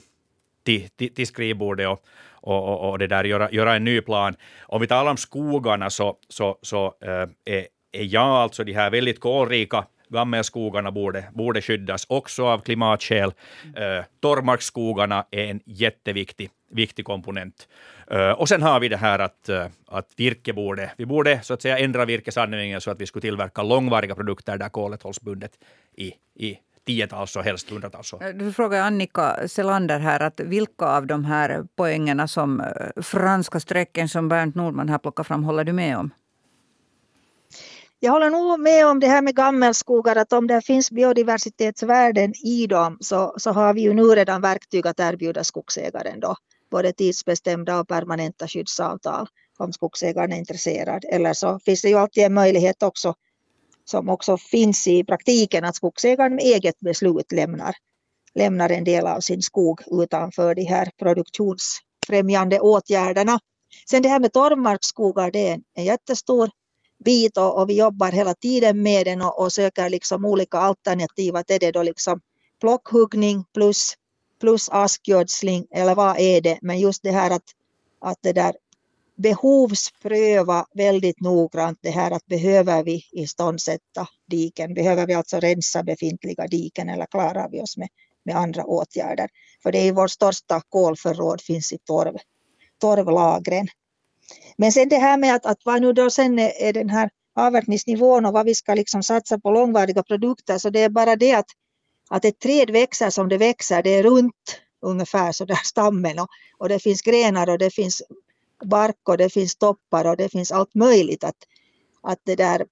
till, 0.63 0.89
till, 0.89 1.13
till 1.13 1.28
skrivbordet 1.28 1.88
och, 1.88 2.00
och, 2.34 2.67
och, 2.67 2.89
och 2.89 3.00
det 3.00 3.08
där, 3.08 3.24
göra, 3.24 3.52
göra 3.52 3.76
en 3.76 3.84
ny 3.84 4.02
plan. 4.02 4.36
Om 4.62 4.82
vi 4.82 4.88
talar 4.88 5.12
om 5.12 5.17
skogarna 5.17 5.89
så, 5.89 6.17
så, 6.30 6.58
så 6.62 6.93
äh, 7.02 7.10
är, 7.56 7.67
är 7.91 8.13
jag 8.13 8.24
alltså 8.24 8.63
de 8.63 8.74
här 8.74 8.89
väldigt 8.89 9.19
kolrika 9.19 9.86
gammelskogarna 10.12 10.91
borde, 10.91 11.26
borde 11.34 11.62
skyddas 11.62 12.06
också 12.10 12.45
av 12.45 12.60
klimatskäl. 12.60 13.30
Uh, 13.65 14.06
torrmarksskogarna 14.19 15.26
är 15.32 15.45
en 15.45 15.62
jätteviktig 15.65 16.50
viktig 16.71 17.06
komponent. 17.06 17.67
Uh, 18.13 18.32
och 18.32 18.50
sen 18.50 18.62
har 18.62 18.80
vi 18.80 18.89
det 18.89 18.97
här 18.97 19.19
att, 19.19 19.50
uh, 19.50 19.65
att 19.88 20.13
virke 20.17 20.54
borde, 20.54 20.91
vi 20.97 21.06
borde 21.06 21.41
så 21.43 21.54
att 21.54 21.62
säga 21.62 21.78
ändra 21.78 22.06
virkesanvändningen 22.06 22.82
så 22.82 22.91
att 22.91 23.02
vi 23.02 23.06
skulle 23.06 23.21
tillverka 23.21 23.63
långvariga 23.63 24.15
produkter 24.15 24.58
där 24.58 24.69
kolet 24.69 25.04
hålls 25.04 25.21
bundet 25.21 25.52
i, 25.97 26.13
i 26.36 26.58
tiotals 26.86 27.36
och 27.36 27.44
helst 27.44 27.70
hundratals 27.70 28.13
år. 28.13 28.34
Du 28.34 28.54
frågar 28.54 28.82
Annika 28.82 29.48
Selander 29.48 30.00
här 30.00 30.20
att 30.20 30.39
vilka 30.39 30.86
av 30.86 31.08
de 31.08 31.26
här 31.26 31.67
poängerna 31.76 32.28
som 32.28 32.62
eh, 32.62 33.02
franska 33.02 33.60
strecken 33.60 34.10
som 34.10 34.30
Bernt 34.30 34.56
Nordman 34.56 34.89
har 34.89 35.00
plockat 35.00 35.28
fram 35.28 35.44
håller 35.44 35.63
du 35.63 35.74
med 35.74 35.98
om? 35.98 36.12
Jag 38.04 38.12
håller 38.12 38.30
nog 38.30 38.60
med 38.60 38.88
om 38.88 39.00
det 39.00 39.08
här 39.08 39.22
med 39.22 39.36
gammelskogar, 39.36 40.15
att 40.15 40.34
om 40.34 40.48
det 40.48 40.62
finns 40.62 40.91
biodiversitetsvärden 40.91 42.34
i 42.46 42.67
dem 42.67 42.98
så, 43.02 43.36
så 43.38 43.52
har 43.52 43.74
vi 43.74 43.82
ju 43.82 43.94
nu 43.94 44.04
redan 44.04 44.41
verktyg 44.41 44.88
att 44.88 45.00
erbjuda 45.00 45.44
skogsägaren 45.44 46.20
då, 46.20 46.36
både 46.72 46.94
tidsbestämda 46.94 47.80
och 47.80 47.88
permanenta 47.88 48.48
skyddsavtal 48.48 49.28
om 49.58 49.74
skogsägaren 49.74 50.32
är 50.32 50.38
intresserad. 50.38 51.06
Eller 51.12 51.34
så 51.34 51.60
finns 51.60 51.82
det 51.82 51.89
ju 51.89 51.96
alltid 51.96 52.24
en 52.24 52.34
möjlighet 52.34 52.84
också 52.84 53.15
som 53.92 54.10
också 54.10 54.38
finns 54.38 54.88
i 54.88 55.04
praktiken 55.04 55.64
att 55.64 55.76
skogsägaren 55.76 56.36
med 56.36 56.44
eget 56.44 56.80
beslut 56.80 57.32
lämnar, 57.32 57.76
lämnar 58.36 58.70
en 58.70 58.84
del 58.84 59.08
av 59.08 59.20
sin 59.20 59.42
skog 59.42 59.82
utanför 59.92 60.56
de 60.56 60.64
här 60.64 60.92
produktionsfrämjande 61.00 62.60
åtgärderna. 62.60 63.40
Sen 63.90 64.02
det 64.02 64.10
här 64.10 64.20
med 64.20 64.34
torvmarksskogar, 64.34 65.32
det 65.32 65.50
är 65.50 65.60
en 65.76 65.84
jättestor 65.84 66.50
bit 67.06 67.38
och, 67.38 67.60
och, 67.60 67.70
vi 67.70 67.78
jobbar 67.78 68.12
hela 68.12 68.34
tiden 68.34 68.84
med 68.84 69.06
den 69.06 69.22
och, 69.22 69.40
och 69.40 69.54
söker 69.54 69.90
liksom 69.90 70.26
olika 70.26 70.58
alternativ. 70.58 71.36
Att 71.36 71.52
är 71.52 71.60
det 71.60 71.72
då 71.72 71.84
liksom 71.84 72.22
plockhuggning 72.62 73.44
plus, 73.54 73.94
plus 74.42 74.70
askgödsling 74.70 75.66
eller 75.72 75.96
vad 75.96 76.20
är 76.20 76.42
det? 76.42 76.60
Men 76.62 76.80
just 76.80 77.04
det 77.04 77.12
här 77.12 77.32
att, 77.32 77.46
att 78.02 78.18
det 78.22 78.34
där 78.34 78.54
behovspröva 79.22 80.66
väldigt 80.74 81.22
noggrant 81.22 81.80
det 81.82 81.90
här 81.90 82.12
att 82.12 82.26
behöver 82.26 82.84
vi 82.84 83.04
iståndsätta 83.12 84.08
diken, 84.28 84.74
behöver 84.74 85.08
vi 85.08 85.14
alltså 85.14 85.40
rensa 85.40 85.84
befintliga 85.84 86.48
diken 86.48 86.90
eller 86.90 87.06
klarar 87.06 87.50
vi 87.50 87.62
oss 87.62 87.78
med, 87.78 87.90
med 88.26 88.36
andra 88.36 88.66
åtgärder. 88.66 89.30
För 89.64 89.72
det 89.72 89.88
är 89.88 89.94
vår 89.94 90.08
största 90.08 90.62
kolförråd 90.70 91.42
finns 91.42 91.74
i 91.74 91.78
torv, 91.78 92.18
torvlagren. 92.82 93.68
Men 94.58 94.72
sen 94.72 94.90
det 94.90 94.98
här 94.98 95.18
med 95.18 95.36
att, 95.36 95.46
att 95.46 95.60
vad 95.66 95.82
nu 95.82 95.94
då 95.94 96.10
sen 96.10 96.40
är, 96.40 96.52
är 96.62 96.74
den 96.74 96.90
här 96.90 97.10
avverkningsnivån 97.36 98.26
och 98.26 98.34
vad 98.34 98.46
vi 98.46 98.56
ska 98.56 98.74
liksom 98.74 99.04
satsa 99.04 99.40
på 99.40 99.52
långvariga 99.52 100.04
produkter 100.04 100.58
så 100.58 100.70
det 100.70 100.80
är 100.80 100.90
bara 100.90 101.16
det 101.16 101.34
att, 101.34 101.50
att 102.10 102.26
ett 102.26 102.40
träd 102.40 102.70
växer 102.70 103.10
som 103.10 103.30
det 103.30 103.38
växer, 103.38 103.84
det 103.84 103.90
är 103.90 104.04
runt 104.04 104.62
ungefär 104.82 105.32
så 105.32 105.46
där 105.46 105.60
stammen 105.64 106.20
och, 106.20 106.28
och 106.58 106.70
det 106.70 106.80
finns 106.80 107.02
grenar 107.02 107.50
och 107.50 107.58
det 107.58 107.74
finns 107.74 108.02
bark 108.63 109.10
och 109.10 109.17
det 109.17 109.30
finns 109.30 109.56
toppar 109.56 110.06
och 110.06 110.17
det 110.17 110.30
finns 110.30 110.52
allt 110.52 110.76
möjligt. 110.76 111.24
Att, 111.24 111.36
att 112.02 112.19
det 112.24 112.36
där, 112.36 112.65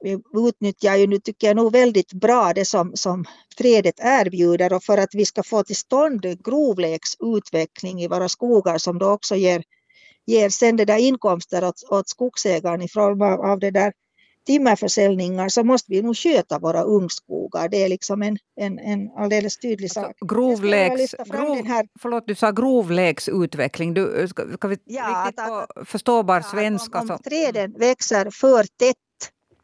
vi 0.00 0.18
utnyttjar 0.34 0.96
ju 0.96 1.06
nu 1.06 1.18
tycker 1.18 1.46
jag 1.46 1.56
nog 1.56 1.72
väldigt 1.72 2.12
bra 2.12 2.52
det 2.54 2.64
som, 2.64 2.92
som 2.94 3.24
trädet 3.58 3.94
erbjuder 3.98 4.72
och 4.72 4.84
för 4.84 4.98
att 4.98 5.14
vi 5.14 5.24
ska 5.24 5.42
få 5.42 5.64
till 5.64 5.76
stånd 5.76 6.44
grovleksutveckling 6.44 8.02
i 8.02 8.08
våra 8.08 8.28
skogar 8.28 8.78
som 8.78 8.98
då 8.98 9.10
också 9.10 9.36
ger, 9.36 9.62
ger 10.26 10.48
sen 10.50 10.76
det 10.76 10.84
där 10.84 10.98
inkomster 10.98 11.64
åt, 11.64 11.82
åt 11.90 12.08
skogsägaren 12.08 12.82
i 12.82 12.88
form 12.88 13.22
av, 13.22 13.40
av 13.40 13.58
det 13.58 13.70
där 13.70 13.92
timmerförsäljningar 14.48 15.48
så 15.48 15.64
måste 15.64 15.92
vi 15.92 16.02
nog 16.02 16.16
sköta 16.16 16.58
våra 16.58 16.82
ungskogar. 16.82 17.68
Det 17.68 17.82
är 17.84 17.88
liksom 17.88 18.22
en, 18.22 18.38
en, 18.60 18.78
en 18.78 19.10
alldeles 19.16 19.58
tydlig 19.58 19.84
alltså, 19.84 20.00
sak. 20.00 20.16
Grovläks, 20.20 21.14
grov, 21.26 21.66
här... 21.66 21.86
Förlåt, 22.00 22.24
du 22.26 22.34
sa 22.34 22.50
grovläksutveckling. 22.50 23.94
Du, 23.94 24.28
ska, 24.28 24.52
ska 24.52 24.68
vi 24.68 24.76
ja, 24.84 25.24
riktigt 25.26 25.40
att, 25.40 25.68
på 25.68 25.84
förståbar 25.84 26.36
ja, 26.36 26.42
svenska? 26.42 27.00
Om, 27.00 27.10
om 27.10 27.18
träden 27.18 27.74
växer 27.78 28.30
för 28.30 28.62
tätt 28.62 28.96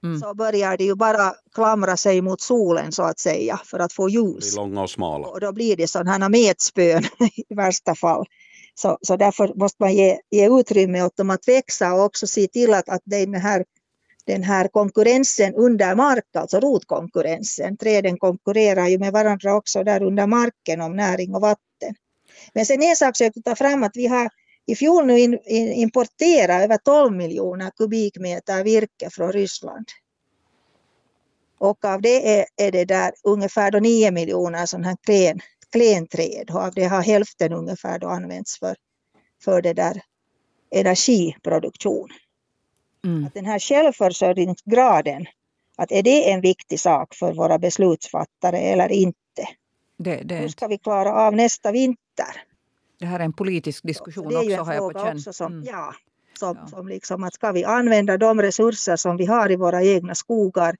mm. 0.03 0.21
så 0.21 0.35
börjar 0.35 0.77
de 0.77 0.85
ju 0.85 0.95
bara 0.95 1.35
klamra 1.55 1.97
sig 1.97 2.21
mot 2.21 2.41
solen 2.41 2.93
så 2.93 3.03
att 3.03 3.19
säga 3.19 3.61
för 3.65 3.79
att 3.79 3.93
få 3.93 4.09
ljus. 4.09 4.57
långa 4.57 4.83
och 4.83 4.91
smala. 4.91 5.27
Och 5.27 5.41
då 5.41 5.53
blir 5.53 5.77
det 5.77 5.89
sådana 5.89 6.11
här 6.11 6.29
metspön 6.29 7.05
i 7.51 7.55
värsta 7.55 7.95
fall. 7.95 8.25
Så, 8.75 8.99
så 9.03 9.17
därför 9.17 9.55
måste 9.55 9.83
man 9.83 9.95
ge, 9.95 10.19
ge 10.31 10.49
utrymme 10.61 11.03
åt 11.03 11.17
dem 11.17 11.31
att 11.31 11.49
växa 11.49 11.95
och 11.95 12.05
också 12.05 12.27
se 12.27 12.47
till 12.47 12.75
att, 12.75 12.89
att 12.89 13.03
den 13.05 13.35
här 13.35 13.65
den 14.27 14.43
här 14.43 14.69
konkurrensen 14.69 15.55
under 15.55 15.95
mark, 15.95 16.25
alltså 16.37 16.61
rotkonkurrensen. 16.61 17.77
Träden 17.77 18.19
konkurrerar 18.19 18.89
ju 18.89 18.99
med 18.99 19.13
varandra 19.13 19.55
också 19.57 19.85
där 19.85 20.03
under 20.03 20.27
marken 20.27 20.81
om 20.81 20.97
näring 20.97 21.35
och 21.35 21.41
vatten. 21.41 21.95
Men 22.55 22.67
sen 22.67 22.83
en 22.83 22.97
sak 22.97 23.17
som 23.17 23.25
jag 23.25 23.35
vill 23.35 23.43
ta 23.43 23.57
fram 23.57 23.83
att 23.83 23.97
vi 23.97 24.07
har 24.07 24.29
i 24.67 24.75
fjol 24.75 25.07
nu 25.07 25.19
in, 25.19 25.39
in, 25.45 25.73
importerat 25.73 26.63
över 26.63 26.77
12 26.77 27.17
miljoner 27.17 27.71
kubikmeter 27.71 28.65
virke 28.65 29.11
från 29.11 29.33
Ryssland. 29.33 29.87
Och 31.59 31.85
av 31.85 32.03
det 32.03 32.41
är, 32.41 32.47
är 32.57 32.73
det 32.73 32.85
där 32.85 33.13
ungefär 33.25 33.71
då 33.71 33.79
9 33.79 34.11
miljoner 34.11 34.67
sådana 34.67 34.89
här 34.89 34.97
klen, 35.05 35.41
klenträd 35.73 36.51
och 36.51 36.61
av 36.61 36.75
det 36.75 36.85
har 36.85 37.03
hälften 37.03 37.53
ungefär 37.53 37.99
då 37.99 38.09
använts 38.09 38.59
för, 38.59 38.77
för 39.45 39.63
det 39.63 39.73
där 39.73 40.03
energiproduktion. 40.71 42.09
Mm. 43.05 43.25
Att 43.27 43.35
den 43.35 43.47
här 43.47 43.59
självförsörjningsgraden, 43.59 45.27
att 45.77 45.93
är 45.93 46.03
det 46.03 46.31
en 46.33 46.41
viktig 46.41 46.81
sak 46.81 47.15
för 47.15 47.33
våra 47.33 47.59
beslutsfattare 47.59 48.59
eller 48.59 48.93
inte? 48.93 49.49
Det, 49.97 50.17
det 50.25 50.35
Hur 50.35 50.49
ska 50.49 50.67
vi 50.67 50.79
klara 50.79 51.13
av 51.13 51.35
nästa 51.35 51.73
vinter? 51.73 52.43
Det 52.99 53.07
här 53.07 53.21
är 53.21 53.25
en 53.25 53.33
politisk 53.33 53.83
diskussion 53.83 54.27
också, 54.27 54.41
det 54.41 54.55
är 54.55 54.61
också, 54.61 54.73
en 54.73 54.79
fråga 54.79 55.13
också 55.13 55.33
som, 55.33 55.53
mm. 55.53 55.65
ja, 55.65 55.95
som, 56.39 56.59
ja. 56.61 56.67
som 56.67 56.89
liksom 56.89 57.25
att 57.25 57.35
ska 57.35 57.53
vi 57.53 57.65
använda 57.65 58.19
de 58.19 58.43
resurser 58.43 58.97
som 58.97 59.17
vi 59.17 59.27
har 59.27 59.53
i 59.53 59.57
våra 59.57 59.83
egna 59.83 60.15
skogar 60.15 60.77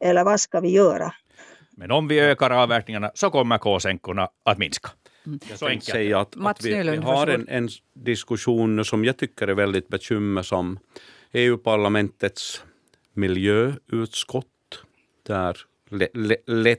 eller 0.00 0.24
vad 0.24 0.40
ska 0.40 0.60
vi 0.60 0.70
göra? 0.70 1.14
Men 1.70 1.90
om 1.90 2.08
vi 2.08 2.20
ökar 2.20 2.50
avverkningarna 2.50 3.10
så 3.14 3.30
kommer 3.30 3.58
kolsänkorna 3.58 4.28
att 4.42 4.58
minska. 4.58 4.90
Mm. 5.26 5.40
Jag 5.48 5.58
så 5.58 5.66
enkelt. 5.66 5.84
säga 5.84 6.20
att, 6.20 6.36
att 6.46 6.64
vi, 6.64 6.82
vi, 6.82 6.96
har 6.96 7.26
en, 7.26 7.48
en 7.48 7.68
diskussion 7.94 8.84
som 8.84 9.04
jag 9.04 9.16
tycker 9.16 9.48
är 9.48 9.54
väldigt 9.54 9.88
bekymmersam 9.88 10.78
EU-parlamentets 11.36 12.62
miljöutskott 13.12 14.46
där 15.22 15.58
le, 15.90 16.08
le, 16.14 16.36
le, 16.46 16.76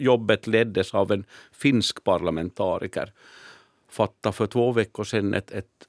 jobbet 0.00 0.46
leddes 0.46 0.94
av 0.94 1.12
en 1.12 1.24
finsk 1.52 2.04
parlamentariker 2.04 3.12
fattade 3.88 4.32
för 4.32 4.46
två 4.46 4.72
veckor 4.72 5.04
sedan 5.04 5.34
ett, 5.34 5.50
ett 5.50 5.88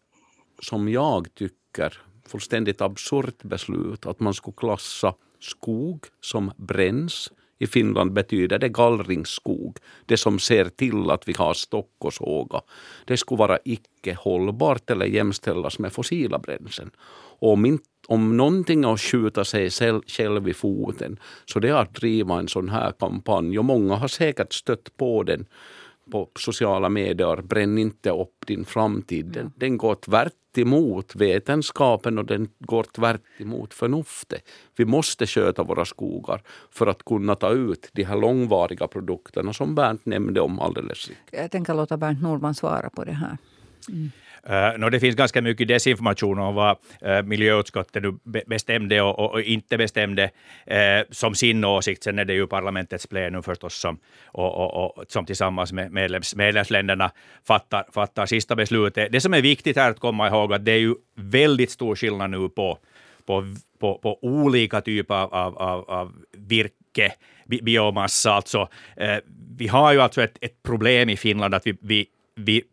som 0.62 0.90
jag 0.90 1.36
tycker 1.36 2.02
fullständigt 2.26 2.82
absurt 2.82 3.44
beslut 3.44 4.06
att 4.06 4.20
man 4.20 4.34
skulle 4.34 4.58
klassa 4.58 5.14
skog 5.40 6.06
som 6.22 6.52
bränns 6.58 7.32
i 7.62 7.68
Finland 7.68 8.14
betyder 8.14 8.60
det 8.60 8.70
gallringsskog. 8.70 9.78
Det 10.06 10.18
som 10.18 10.40
ser 10.40 10.70
till 10.70 11.10
att 11.12 11.28
vi 11.28 11.34
har 11.38 11.54
stock 11.54 11.96
och 11.98 12.14
såga. 12.14 12.62
Det 13.06 13.18
skulle 13.18 13.40
vara 13.40 13.60
icke 13.66 14.14
hållbart 14.14 14.90
eller 14.90 15.06
jämställas 15.06 15.80
med 15.80 15.94
fossila 15.94 16.40
bränslen. 16.40 16.92
Och 17.40 17.54
om, 17.54 17.66
inte, 17.66 17.91
om 18.12 18.38
någonting 18.38 18.84
är 18.84 18.94
att 18.94 19.02
skjuta 19.02 19.46
sig 19.46 19.70
själv 20.08 20.50
i 20.50 20.54
foten 20.54 21.20
så 21.46 21.60
det 21.60 21.70
är 21.70 21.74
att 21.74 21.94
driva 21.94 22.40
en 22.40 22.48
sån 22.48 22.70
här 22.70 22.92
kampanj. 22.92 23.60
Och 23.60 23.66
många 23.66 23.96
har 23.96 24.08
säkert 24.08 24.54
stött 24.54 24.98
på 24.98 25.24
den 25.24 25.46
på 26.12 26.30
sociala 26.36 26.90
medier, 26.90 27.42
bränn 27.42 27.78
inte 27.78 28.10
upp 28.10 28.48
din 28.48 28.66
framtid. 28.66 29.26
Den, 29.26 29.52
den 29.56 29.78
går 29.78 29.96
tvärt 29.96 30.58
emot 30.58 31.16
vetenskapen 31.16 32.18
och 32.18 32.26
den 32.26 32.50
går 32.60 32.84
tvärt 32.84 33.22
emot 33.38 33.74
förnuftet. 33.74 34.50
Vi 34.76 34.86
måste 34.86 35.28
sköta 35.28 35.64
våra 35.64 35.86
skogar 35.86 36.42
för 36.72 36.88
att 36.88 37.06
kunna 37.06 37.36
ta 37.36 37.50
ut 37.50 37.90
de 37.94 38.04
här 38.04 38.18
långvariga 38.18 38.88
produkterna 38.88 39.54
som 39.54 39.76
Bernt 39.76 40.06
nämnde 40.06 40.42
om 40.42 40.60
alldeles 40.60 41.08
riktigt. 41.08 41.40
Jag 41.40 41.52
tänker 41.52 41.74
låta 41.74 41.98
Bernt 41.98 42.22
Nordman 42.22 42.56
svara 42.56 42.90
på 42.90 43.04
det 43.04 43.12
här. 43.12 43.38
Mm. 43.90 44.12
Uh, 44.50 44.78
no, 44.78 44.90
det 44.90 45.00
finns 45.00 45.16
ganska 45.16 45.42
mycket 45.42 45.68
desinformation 45.68 46.40
om 46.40 46.56
vad 46.56 46.78
uh, 47.06 47.22
miljöutskottet 47.22 48.04
nu 48.04 48.20
bestämde 48.48 49.02
och, 49.02 49.20
och, 49.20 49.32
och 49.32 49.42
inte 49.42 49.78
bestämde 49.78 50.24
uh, 50.24 51.04
som 51.10 51.36
sin 51.36 51.64
åsikt. 51.64 52.04
Sen 52.04 52.20
är 52.20 52.26
det 52.26 52.34
ju 52.34 52.48
parlamentets 52.48 53.08
plenum 53.08 53.44
förstås 53.44 53.76
som, 53.76 54.00
och, 54.26 54.56
och, 54.56 54.98
och, 54.98 55.06
som 55.08 55.26
tillsammans 55.26 55.74
med 55.74 55.92
medlems, 55.92 56.36
medlemsländerna 56.36 57.12
fattar, 57.48 57.86
fattar 57.94 58.26
sista 58.26 58.56
beslutet. 58.56 59.12
Det 59.12 59.22
som 59.22 59.34
är 59.34 59.42
viktigt 59.42 59.78
här 59.78 59.92
att 59.92 60.00
komma 60.00 60.28
ihåg 60.28 60.54
att 60.54 60.66
det 60.66 60.72
är 60.72 60.80
ju 60.80 60.96
väldigt 61.16 61.72
stor 61.72 61.96
skillnad 61.96 62.30
nu 62.30 62.50
på, 62.50 62.78
på, 63.26 63.56
på, 63.80 63.98
på 63.98 64.20
olika 64.22 64.82
typer 64.82 65.16
av, 65.16 65.34
av, 65.34 65.58
av, 65.58 65.90
av 65.90 66.14
virke, 66.38 67.14
biomassa. 67.46 68.34
Alltså, 68.34 68.68
vi 69.58 69.68
har 69.68 69.94
ju 69.94 70.02
alltså 70.02 70.24
ett, 70.24 70.38
ett 70.42 70.64
problem 70.64 71.10
i 71.10 71.18
Finland 71.18 71.56
att 71.56 71.68
vi, 71.68 71.78
vi, 71.82 72.06
vi 72.36 72.64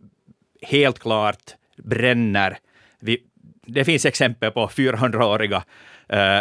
helt 0.62 0.98
klart 0.98 1.54
bränner. 1.84 2.58
Vi, 3.00 3.18
det 3.66 3.84
finns 3.84 4.06
exempel 4.06 4.50
på 4.50 4.68
400-åriga 4.68 5.62
äh, 6.08 6.40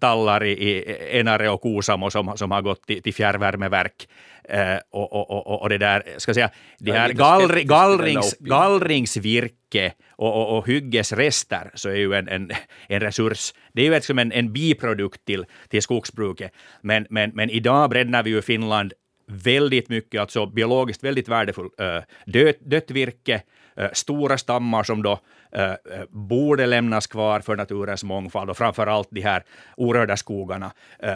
tallar 0.00 0.44
i, 0.44 0.50
i 0.50 0.96
Enare 1.18 1.50
och 1.50 1.62
Kuusamo 1.62 2.10
som, 2.10 2.36
som 2.36 2.50
har 2.50 2.62
gått 2.62 2.86
till, 2.86 3.02
till 3.02 3.14
fjärrvärmeverk. 3.14 4.08
Äh, 4.44 4.76
och, 4.90 5.12
och, 5.12 5.30
och, 5.30 5.62
och, 5.62 5.68
det 5.68 5.78
där, 5.78 6.02
ska 6.16 6.34
säga, 6.34 6.50
det 6.78 6.92
här 6.92 7.12
gallri, 7.12 7.64
gallrings, 7.64 8.36
gallringsvirke 8.38 9.92
och, 10.10 10.36
och, 10.36 10.58
och 10.58 10.66
hyggesrester 10.66 11.70
så 11.74 11.88
är 11.88 11.94
ju 11.94 12.14
en, 12.14 12.28
en, 12.28 12.50
en 12.88 13.00
resurs. 13.00 13.54
Det 13.72 13.82
är 13.82 13.84
ju 13.86 13.94
liksom 13.94 14.18
en, 14.18 14.32
en 14.32 14.52
biprodukt 14.52 15.24
till, 15.24 15.44
till 15.68 15.82
skogsbruket. 15.82 16.52
Men, 16.82 17.06
men, 17.10 17.30
men 17.34 17.50
idag 17.50 17.90
bränner 17.90 18.22
vi 18.22 18.30
ju 18.30 18.42
Finland 18.42 18.92
väldigt 19.30 19.88
mycket, 19.88 20.20
alltså 20.20 20.46
biologiskt 20.46 21.04
väldigt 21.04 21.28
värdefullt 21.28 21.80
äh, 21.80 21.98
dött, 22.26 22.60
dött 22.60 22.90
virke, 22.90 23.42
Eh, 23.80 23.88
stora 23.92 24.38
stammar 24.38 24.82
som 24.82 25.02
då 25.02 25.18
eh, 25.52 25.70
eh, 25.70 25.76
borde 26.10 26.66
lämnas 26.66 27.06
kvar 27.06 27.40
för 27.40 27.56
naturens 27.56 28.04
mångfald 28.04 28.50
och 28.50 28.56
framför 28.56 28.86
allt 28.86 29.08
de 29.10 29.20
här 29.20 29.44
orörda 29.76 30.16
skogarna. 30.16 30.72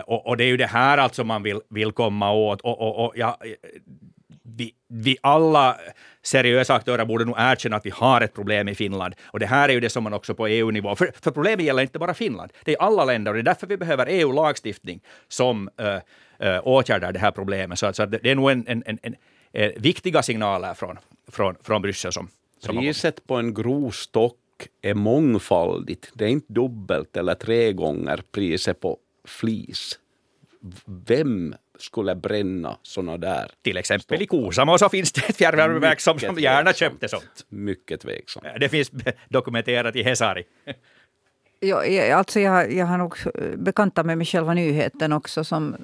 Och, 0.06 0.26
och, 0.26 0.36
det 0.36 0.44
är 0.44 0.48
ju 0.48 0.56
det 0.56 0.66
här 0.66 0.98
alltså 0.98 1.24
man 1.24 1.42
vill, 1.42 1.60
vill 1.70 1.92
komma 1.92 2.32
åt. 2.32 2.60
Och, 2.60 2.80
och, 2.80 3.04
och 3.04 3.12
ja, 3.16 3.38
vi, 4.42 4.72
vi 4.88 5.16
alla 5.20 5.76
seriösa 6.22 6.74
aktörer 6.74 7.04
borde 7.04 7.24
nog 7.24 7.34
erkänna 7.38 7.76
att 7.76 7.86
vi 7.86 7.90
har 7.90 8.20
ett 8.20 8.34
problem 8.34 8.68
i 8.68 8.74
Finland. 8.74 9.14
Och 9.24 9.40
det 9.40 9.46
här 9.46 9.68
är 9.68 9.72
ju 9.72 9.80
det 9.80 9.90
som 9.90 10.04
man 10.04 10.12
också 10.12 10.34
på 10.34 10.46
EU-nivå... 10.46 10.96
För, 10.96 11.10
för 11.20 11.30
problemet 11.30 11.66
gäller 11.66 11.82
inte 11.82 11.98
bara 11.98 12.14
Finland, 12.14 12.52
det 12.64 12.72
är 12.72 12.82
alla 12.82 13.04
länder 13.04 13.30
och 13.30 13.34
det 13.34 13.40
är 13.40 13.54
därför 13.54 13.66
vi 13.66 13.76
behöver 13.76 14.06
EU-lagstiftning 14.10 15.00
som 15.28 15.70
äh, 15.80 16.48
äh, 16.48 16.60
åtgärdar 16.62 17.12
det 17.12 17.18
här 17.18 17.30
problemet. 17.30 17.78
Så, 17.78 17.92
så 17.92 18.06
det 18.06 18.30
är 18.30 18.34
nog 18.34 18.50
en, 18.50 18.66
en, 18.66 18.82
en, 18.86 18.98
en, 19.02 19.14
en 19.52 19.72
viktiga 19.76 20.22
signaler 20.22 20.74
från, 20.74 20.98
från, 21.32 21.56
från 21.62 21.82
Bryssel 21.82 22.12
som 22.12 22.28
Priset 22.62 23.26
på 23.26 23.34
en 23.34 23.54
grov 23.54 23.90
stock 23.90 24.36
är 24.82 24.94
mångfaldigt. 24.94 26.10
Det 26.14 26.24
är 26.24 26.28
inte 26.28 26.52
dubbelt 26.52 27.16
eller 27.16 27.34
tre 27.34 27.72
gånger 27.72 28.22
priset 28.32 28.80
på 28.80 28.98
flis. 29.24 29.98
Vem 31.06 31.54
skulle 31.78 32.14
bränna 32.14 32.76
såna 32.82 33.16
där. 33.16 33.50
Till 33.62 33.76
exempel 33.76 34.22
i 34.22 34.26
Kuusamo 34.26 34.78
så 34.78 34.88
finns 34.88 35.12
det 35.12 35.28
ett 35.28 35.36
fjärrvärmeverk 35.36 36.00
som, 36.00 36.18
som 36.18 36.38
gärna 36.38 36.72
köpte 36.72 37.08
sånt. 37.08 37.46
Mycket 37.48 38.00
tveksamt. 38.00 38.46
Det 38.60 38.68
finns 38.68 38.90
dokumenterat 39.28 39.96
i 39.96 40.02
Hesari. 40.02 40.44
Jo, 41.60 41.76
alltså 42.14 42.40
jag, 42.40 42.72
jag 42.72 42.86
har 42.86 42.98
nog 42.98 43.16
bekantat 43.56 44.06
mig 44.06 44.16
med 44.16 44.28
själva 44.28 44.54
nyheten 44.54 45.12
också. 45.12 45.44
Som, 45.44 45.76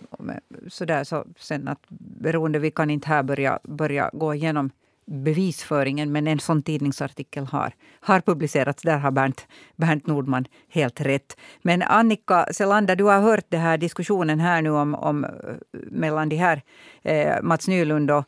sådär, 0.69 1.05
så 1.05 1.27
sen 1.39 1.69
att 1.69 1.83
beroende, 1.99 2.59
vi 2.59 2.71
kan 2.71 2.91
inte 2.91 3.09
här 3.09 3.23
börja, 3.23 3.59
börja 3.63 4.11
gå 4.13 4.35
igenom 4.35 4.71
bevisföringen, 5.11 6.13
men 6.13 6.27
en 6.27 6.41
sån 6.41 6.63
tidningsartikel 6.63 7.47
har, 7.47 7.73
har 8.01 8.21
publicerats. 8.21 8.83
Där 8.83 8.99
har 8.99 9.11
Bernt, 9.11 9.47
Bernt 9.77 10.07
Nordman 10.07 10.47
helt 10.69 11.01
rätt. 11.01 11.37
Men 11.63 11.83
Annika 11.83 12.47
Selander, 12.53 12.97
du 12.97 13.05
har 13.05 13.21
hört 13.21 13.45
den 13.49 13.61
här 13.61 13.79
diskussionen 13.79 14.41
här 14.41 14.63
nu 14.63 14.71
om, 14.71 14.95
om 14.95 15.27
mellan 15.73 16.29
de 16.29 16.37
här 16.37 16.63
eh, 17.03 17.43
Mats 17.43 17.69
Nylund 17.69 18.11
och, 18.11 18.25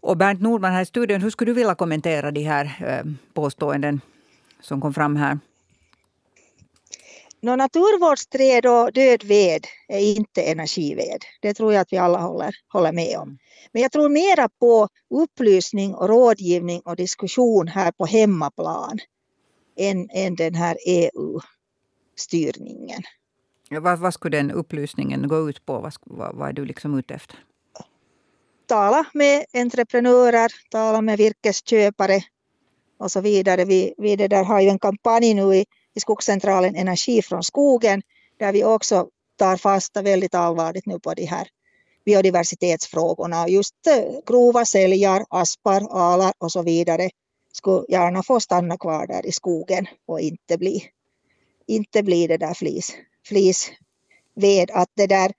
och 0.00 0.16
Bernt 0.16 0.40
Nordman 0.40 0.72
här 0.72 0.82
i 0.82 0.86
studion. 0.86 1.20
Hur 1.20 1.30
skulle 1.30 1.50
du 1.50 1.54
vilja 1.54 1.74
kommentera 1.74 2.30
de 2.30 2.42
här 2.42 2.76
eh, 2.80 3.12
påståenden 3.34 4.00
som 4.60 4.80
kom 4.80 4.94
fram 4.94 5.16
här? 5.16 5.38
No, 7.40 7.56
naturvårdsträd 7.56 8.66
och 8.66 8.92
död 8.92 9.24
ved 9.24 9.66
är 9.88 10.00
inte 10.00 10.42
energived. 10.42 11.24
Det 11.40 11.54
tror 11.54 11.72
jag 11.72 11.80
att 11.80 11.92
vi 11.92 11.96
alla 11.96 12.18
håller, 12.18 12.54
håller 12.72 12.92
med 12.92 13.18
om. 13.18 13.38
Men 13.72 13.82
jag 13.82 13.92
tror 13.92 14.08
mera 14.08 14.48
på 14.48 14.88
upplysning 15.10 15.94
och 15.94 16.08
rådgivning 16.08 16.80
och 16.84 16.96
diskussion 16.96 17.68
här 17.68 17.92
på 17.92 18.06
hemmaplan 18.06 18.98
än, 19.76 20.10
än 20.10 20.34
den 20.34 20.54
här 20.54 20.76
EU-styrningen. 20.86 21.32
Vad, 23.70 23.98
vad 23.98 24.14
skulle 24.14 24.36
den 24.36 24.50
upplysningen 24.50 25.28
gå 25.28 25.48
ut 25.50 25.66
på? 25.66 25.78
Vad, 25.78 25.92
vad, 26.04 26.36
vad 26.36 26.48
är 26.48 26.52
du 26.52 26.64
liksom 26.64 26.98
ute 26.98 27.14
efter? 27.14 27.38
Tala 28.66 29.06
med 29.14 29.44
entreprenörer, 29.52 30.52
tala 30.70 31.00
med 31.00 31.18
virkesköpare 31.18 32.20
och 32.98 33.12
så 33.12 33.20
vidare. 33.20 33.64
Vi, 33.64 33.94
vi 33.98 34.16
det 34.16 34.28
där 34.28 34.44
har 34.44 34.60
ju 34.60 34.68
en 34.68 34.78
kampanj 34.78 35.34
nu 35.34 35.54
i, 35.54 35.64
i 35.96 36.00
Skogscentralen 36.00 36.76
Energi 36.76 37.22
från 37.22 37.42
skogen 37.42 38.02
där 38.38 38.52
vi 38.52 38.64
också 38.64 39.08
tar 39.38 39.56
fasta 39.56 40.02
väldigt 40.02 40.34
allvarligt 40.34 40.86
nu 40.86 40.98
på 40.98 41.14
de 41.14 41.24
här 41.24 41.48
biodiversitetsfrågorna. 42.04 43.48
Just 43.48 43.86
eh, 43.86 44.20
grova 44.26 44.64
säljar, 44.64 45.24
aspar, 45.30 45.86
alar 45.90 46.32
och 46.38 46.52
så 46.52 46.62
vidare 46.62 47.10
skulle 47.52 47.84
gärna 47.88 48.22
få 48.22 48.40
stanna 48.40 48.76
kvar 48.78 49.06
där 49.06 49.26
i 49.26 49.32
skogen 49.32 49.86
och 50.06 50.20
inte 50.20 50.58
bli, 50.58 50.84
inte 51.66 52.02
bli 52.02 52.26
det 52.26 52.36
där 52.36 52.54
flis, 52.54 52.92
flisved. 53.26 54.70
Att 54.72 54.90
det, 54.94 55.06
där, 55.06 55.32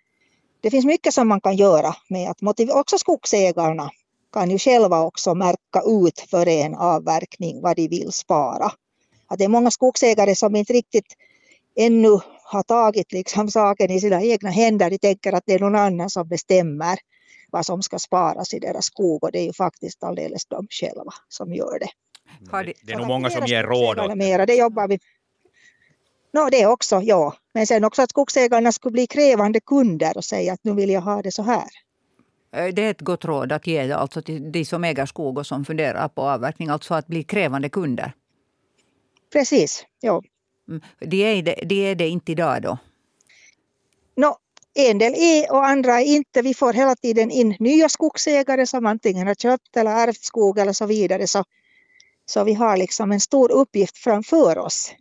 det 0.61 0.71
finns 0.71 0.85
mycket 0.85 1.13
som 1.13 1.27
man 1.27 1.41
kan 1.41 1.55
göra 1.55 1.95
med 2.09 2.29
att 2.29 2.41
motivera, 2.41 2.79
också 2.79 2.97
skogsägarna 2.97 3.89
kan 4.33 4.51
ju 4.51 4.57
själva 4.57 5.01
också 5.01 5.35
märka 5.35 5.81
ut 5.85 6.19
för 6.29 6.47
en 6.47 6.75
avverkning 6.75 7.61
vad 7.61 7.75
de 7.75 7.87
vill 7.87 8.11
spara. 8.11 8.71
Att 9.27 9.37
det 9.39 9.43
är 9.43 9.49
många 9.49 9.71
skogsägare 9.71 10.35
som 10.35 10.55
inte 10.55 10.73
riktigt 10.73 11.15
ännu 11.75 12.19
har 12.43 12.63
tagit 12.63 13.11
liksom 13.11 13.51
saken 13.51 13.91
i 13.91 13.99
sina 13.99 14.23
egna 14.23 14.49
händer. 14.49 14.89
De 14.89 14.97
tänker 14.97 15.33
att 15.33 15.43
det 15.45 15.53
är 15.53 15.59
någon 15.59 15.75
annan 15.75 16.09
som 16.09 16.27
bestämmer 16.27 16.99
vad 17.51 17.65
som 17.65 17.81
ska 17.81 17.99
sparas 17.99 18.53
i 18.53 18.59
deras 18.59 18.85
skog 18.85 19.23
och 19.23 19.31
det 19.31 19.39
är 19.39 19.45
ju 19.45 19.53
faktiskt 19.53 20.03
alldeles 20.03 20.45
de 20.45 20.67
själva 20.69 21.13
som 21.27 21.53
gör 21.53 21.79
det. 21.79 21.89
Det, 22.65 22.73
det 22.83 22.93
är 22.93 22.97
nog 22.97 23.07
många 23.07 23.29
som 23.29 23.45
ger 23.45 23.63
råd. 23.63 24.17
Mera, 24.17 24.45
det 24.45 24.55
jobbar 24.55 24.87
vi 24.87 24.99
No, 26.33 26.49
det 26.49 26.65
också, 26.65 27.01
ja. 27.01 27.33
Men 27.53 27.67
sen 27.67 27.83
också 27.83 28.01
att 28.01 28.09
skogsägarna 28.09 28.71
skulle 28.71 28.91
bli 28.91 29.07
krävande 29.07 29.59
kunder 29.59 30.17
och 30.17 30.25
säga 30.25 30.53
att 30.53 30.63
nu 30.63 30.73
vill 30.73 30.89
jag 30.89 31.01
ha 31.01 31.21
det 31.21 31.31
så 31.31 31.43
här. 31.43 31.65
Eh, 32.55 32.73
det 32.73 32.81
är 32.81 32.91
ett 32.91 33.01
gott 33.01 33.25
råd 33.25 33.51
att 33.51 33.67
ge 33.67 33.91
alltså 33.91 34.21
till 34.21 34.51
de 34.51 34.65
som 34.65 34.83
äger 34.83 35.05
skog 35.05 35.37
och 35.37 35.47
som 35.47 35.65
funderar 35.65 36.07
på 36.07 36.21
avverkning. 36.21 36.69
Alltså 36.69 36.93
att 36.93 37.07
bli 37.07 37.23
krävande 37.23 37.69
kunder. 37.69 38.13
Precis, 39.31 39.85
ja. 39.99 40.23
Mm. 40.67 40.81
De 40.99 41.23
är 41.23 41.41
det, 41.41 41.55
de 41.65 41.91
är 41.91 41.95
det 41.95 42.07
inte 42.07 42.31
idag 42.31 42.61
då? 42.61 42.77
No, 44.15 44.37
en 44.73 44.97
del 44.97 45.13
är 45.13 45.51
och 45.51 45.65
andra 45.65 46.01
är 46.01 46.05
inte. 46.05 46.41
Vi 46.41 46.53
får 46.53 46.73
hela 46.73 46.95
tiden 46.95 47.31
in 47.31 47.55
nya 47.59 47.89
skogsägare 47.89 48.67
som 48.67 48.85
antingen 48.85 49.27
har 49.27 49.35
köpt 49.35 49.77
eller 49.77 49.91
ärvt 49.91 50.23
skog 50.23 50.59
eller 50.59 50.73
så 50.73 50.85
vidare. 50.85 51.27
Så, 51.27 51.43
så 52.25 52.43
vi 52.43 52.53
har 52.53 52.77
liksom 52.77 53.11
en 53.11 53.19
stor 53.19 53.51
uppgift 53.51 53.97
framför 53.97 54.57
oss. 54.57 54.93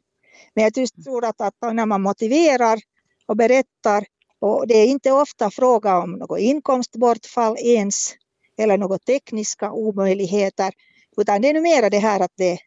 Men 0.55 0.65
jag 0.65 0.79
just 0.79 1.05
tror 1.05 1.25
att, 1.25 1.41
att 1.41 1.75
när 1.75 1.87
man 1.87 2.03
motiverar 2.03 2.79
och 3.27 3.37
berättar 3.37 4.05
och 4.39 4.67
det 4.67 4.75
är 4.75 4.87
inte 4.87 5.13
ofta 5.13 5.51
fråga 5.51 5.99
om 5.99 6.13
något 6.13 6.41
inkomstbortfall 6.41 7.57
ens 7.59 8.15
eller 8.59 8.79
några 8.79 8.99
tekniska 8.99 9.73
omöjligheter 9.73 10.73
utan 11.17 11.43
det 11.43 11.49
är 11.49 11.61
mera 11.61 11.91
det 11.91 11.99
här 11.99 12.21
att 12.21 12.33
det 12.37 12.59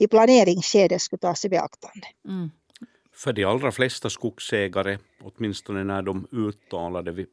i 0.00 0.08
planeringsskedet 0.08 1.02
skulle 1.02 1.20
tas 1.20 1.44
i 1.44 1.48
beaktande. 1.48 2.06
Mm. 2.28 2.50
För 3.12 3.32
de 3.32 3.44
allra 3.44 3.72
flesta 3.72 4.10
skogsägare, 4.10 4.98
åtminstone 5.22 5.84
när 5.84 6.02
de 6.02 6.26
uttalade 6.32 7.26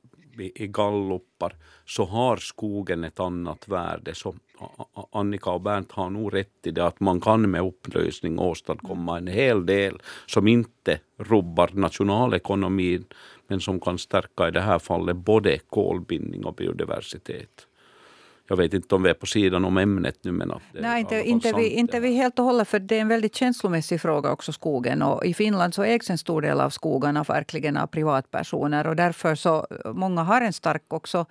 i 0.56 0.68
gallupar, 0.68 1.56
så 1.86 2.06
har 2.06 2.38
skogen 2.38 3.04
ett 3.04 3.20
annat 3.20 3.68
värde. 3.68 4.16
Så 4.16 4.36
Annika 5.12 5.50
och 5.50 5.62
Bernt 5.62 5.92
har 5.92 6.10
nog 6.10 6.34
rätt 6.34 6.68
i 6.68 6.72
det 6.72 6.86
att 6.86 7.00
man 7.00 7.22
kan 7.22 7.52
med 7.52 7.62
upplösning 7.62 8.40
åstadkomma 8.40 9.18
en 9.18 9.28
hel 9.28 9.66
del 9.66 10.02
som 10.26 10.48
inte 10.48 11.00
rubbar 11.18 11.70
nationalekonomin 11.74 13.06
men 13.48 13.62
som 13.62 13.80
kan 13.80 13.98
stärka 13.98 14.48
i 14.48 14.52
det 14.52 14.62
här 14.62 14.80
fallet 14.80 15.16
både 15.16 15.60
kolbindning 15.60 16.46
och 16.46 16.56
biodiversitet. 16.56 17.68
Jag 18.50 18.58
vet 18.58 18.74
inte 18.74 18.96
om 18.96 19.04
vi 19.04 19.10
är 19.10 19.14
på 19.14 19.26
sidan 19.26 19.66
om 19.66 19.78
ämnet 19.78 20.18
nu. 20.22 20.32
Men 20.32 20.52
att 20.52 20.62
Nej, 20.74 21.00
inte, 21.02 21.30
inte, 21.30 21.54
vi, 21.54 21.70
inte 21.70 22.00
vi 22.00 22.14
helt 22.14 22.40
och 22.40 22.46
hållet. 22.46 22.68
För 22.68 22.80
det 22.80 22.98
är 22.98 23.02
en 23.02 23.08
väldigt 23.08 23.36
känslomässig 23.36 24.02
fråga 24.02 24.32
också, 24.32 24.54
skogen. 24.54 25.02
Och 25.02 25.26
I 25.26 25.34
Finland 25.34 25.74
så 25.74 25.84
ägs 25.84 26.10
en 26.10 26.18
stor 26.18 26.42
del 26.42 26.62
av 26.62 26.70
skogarna 26.70 27.24
verkligen 27.24 27.78
av 27.78 27.88
privatpersoner. 27.88 28.88
Och 28.88 28.96
därför 28.96 29.36
så 29.36 29.68
många 29.86 30.24
har 30.24 30.42
en 30.42 30.54
stark 30.54 30.84
också 30.88 31.26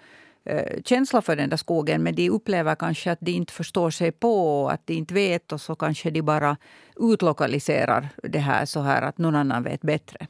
eh, 0.44 0.82
känsla 0.84 1.22
för 1.22 1.36
den 1.36 1.50
där 1.50 1.56
skogen. 1.56 2.02
Men 2.02 2.14
de 2.14 2.30
upplever 2.30 2.74
kanske 2.74 3.12
att 3.12 3.20
de 3.20 3.30
inte 3.30 3.52
förstår 3.52 3.90
sig 3.90 4.12
på 4.12 4.68
att 4.68 4.86
de 4.86 4.94
inte 4.94 5.14
vet. 5.14 5.52
Och 5.52 5.60
så 5.60 5.74
kanske 5.74 6.10
de 6.10 6.22
bara 6.22 6.56
utlokaliserar 6.96 8.08
det 8.22 8.38
här 8.38 8.64
så 8.64 8.80
här 8.80 9.02
att 9.02 9.18
någon 9.18 9.34
annan 9.34 9.62
vet 9.62 9.82
bättre. 9.82 10.26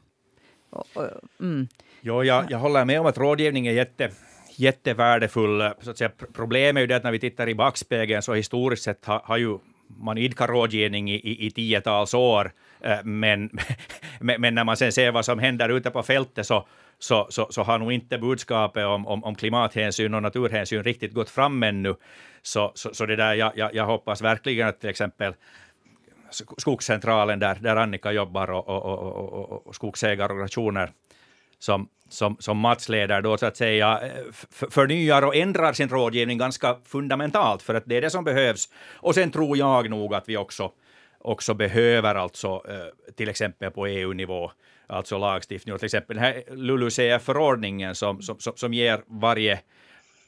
Mm. 1.40 1.68
Jo, 2.00 2.24
jag, 2.24 2.50
jag 2.50 2.58
håller 2.58 2.84
med 2.84 3.00
om 3.00 3.06
att 3.06 3.18
rådgivning 3.18 3.66
är 3.66 3.72
jätte, 3.72 4.10
jättevärdefull. 4.58 5.70
Så 5.80 5.90
att 5.90 5.98
säga, 5.98 6.10
problemet 6.32 6.76
är 6.76 6.80
ju 6.80 6.86
det 6.86 6.96
att 6.96 7.04
när 7.04 7.12
vi 7.12 7.18
tittar 7.18 7.48
i 7.48 7.54
backspegeln 7.54 8.22
så 8.22 8.34
historiskt 8.34 8.82
sett 8.82 9.04
har, 9.04 9.20
har 9.24 9.36
ju 9.36 9.58
man 9.88 10.18
idkar 10.18 10.48
rådgivning 10.48 11.10
i, 11.10 11.14
i, 11.14 11.46
i 11.46 11.50
tiotals 11.50 12.14
år, 12.14 12.52
eh, 12.80 13.04
men, 13.04 13.50
men, 14.20 14.40
men, 14.40 14.54
när 14.54 14.64
man 14.64 14.76
sen 14.76 14.92
ser 14.92 15.12
vad 15.12 15.24
som 15.24 15.38
händer 15.38 15.68
ute 15.68 15.90
på 15.90 16.02
fältet 16.02 16.46
så, 16.46 16.66
så, 16.98 17.26
så, 17.30 17.46
så 17.50 17.62
har 17.62 17.78
nog 17.78 17.92
inte 17.92 18.18
budskapet 18.18 18.86
om, 18.86 19.06
om, 19.06 19.24
om, 19.24 19.34
klimathänsyn 19.34 20.14
och 20.14 20.22
naturhänsyn 20.22 20.82
riktigt 20.82 21.14
gått 21.14 21.30
fram 21.30 21.62
ännu. 21.62 21.94
Så, 22.42 22.72
så, 22.74 22.94
så 22.94 23.06
det 23.06 23.16
där, 23.16 23.34
jag, 23.34 23.52
jag, 23.56 23.74
jag 23.74 23.86
hoppas 23.86 24.22
verkligen 24.22 24.68
att 24.68 24.80
till 24.80 24.90
exempel 24.90 25.34
Skogscentralen 26.58 27.38
där, 27.38 27.54
där 27.54 27.76
Annika 27.76 28.12
jobbar 28.12 28.50
och, 28.50 28.68
och, 28.68 28.84
och, 28.84 29.66
och 29.66 29.74
skogsägarorganisationer 29.74 30.92
som, 31.66 31.88
som, 32.08 32.36
som 32.38 32.58
Mats 32.58 32.88
leder 32.88 33.22
då 33.22 33.38
så 33.38 33.46
att 33.46 33.56
säga 33.56 34.00
eh, 34.02 34.68
förnyar 34.70 35.22
och 35.22 35.36
ändrar 35.36 35.72
sin 35.72 35.88
rådgivning 35.88 36.38
ganska 36.38 36.76
fundamentalt 36.84 37.62
för 37.62 37.74
att 37.74 37.86
det 37.86 37.96
är 37.96 38.00
det 38.00 38.10
som 38.10 38.24
behövs. 38.24 38.68
Och 38.94 39.14
sen 39.14 39.30
tror 39.30 39.56
jag 39.56 39.90
nog 39.90 40.14
att 40.14 40.28
vi 40.28 40.36
också, 40.36 40.72
också 41.18 41.54
behöver 41.54 42.14
alltså 42.14 42.62
eh, 42.68 43.12
till 43.14 43.28
exempel 43.28 43.70
på 43.70 43.86
EU-nivå 43.86 44.50
alltså 44.86 45.18
lagstiftning 45.18 45.74
och 45.74 45.80
till 45.80 45.86
exempel 45.86 46.16
den 46.16 46.24
här 46.24 46.42
LULUCF-förordningen 46.50 47.94
som, 47.94 48.22
som, 48.22 48.36
som 48.56 48.74
ger 48.74 49.00
varje 49.06 49.60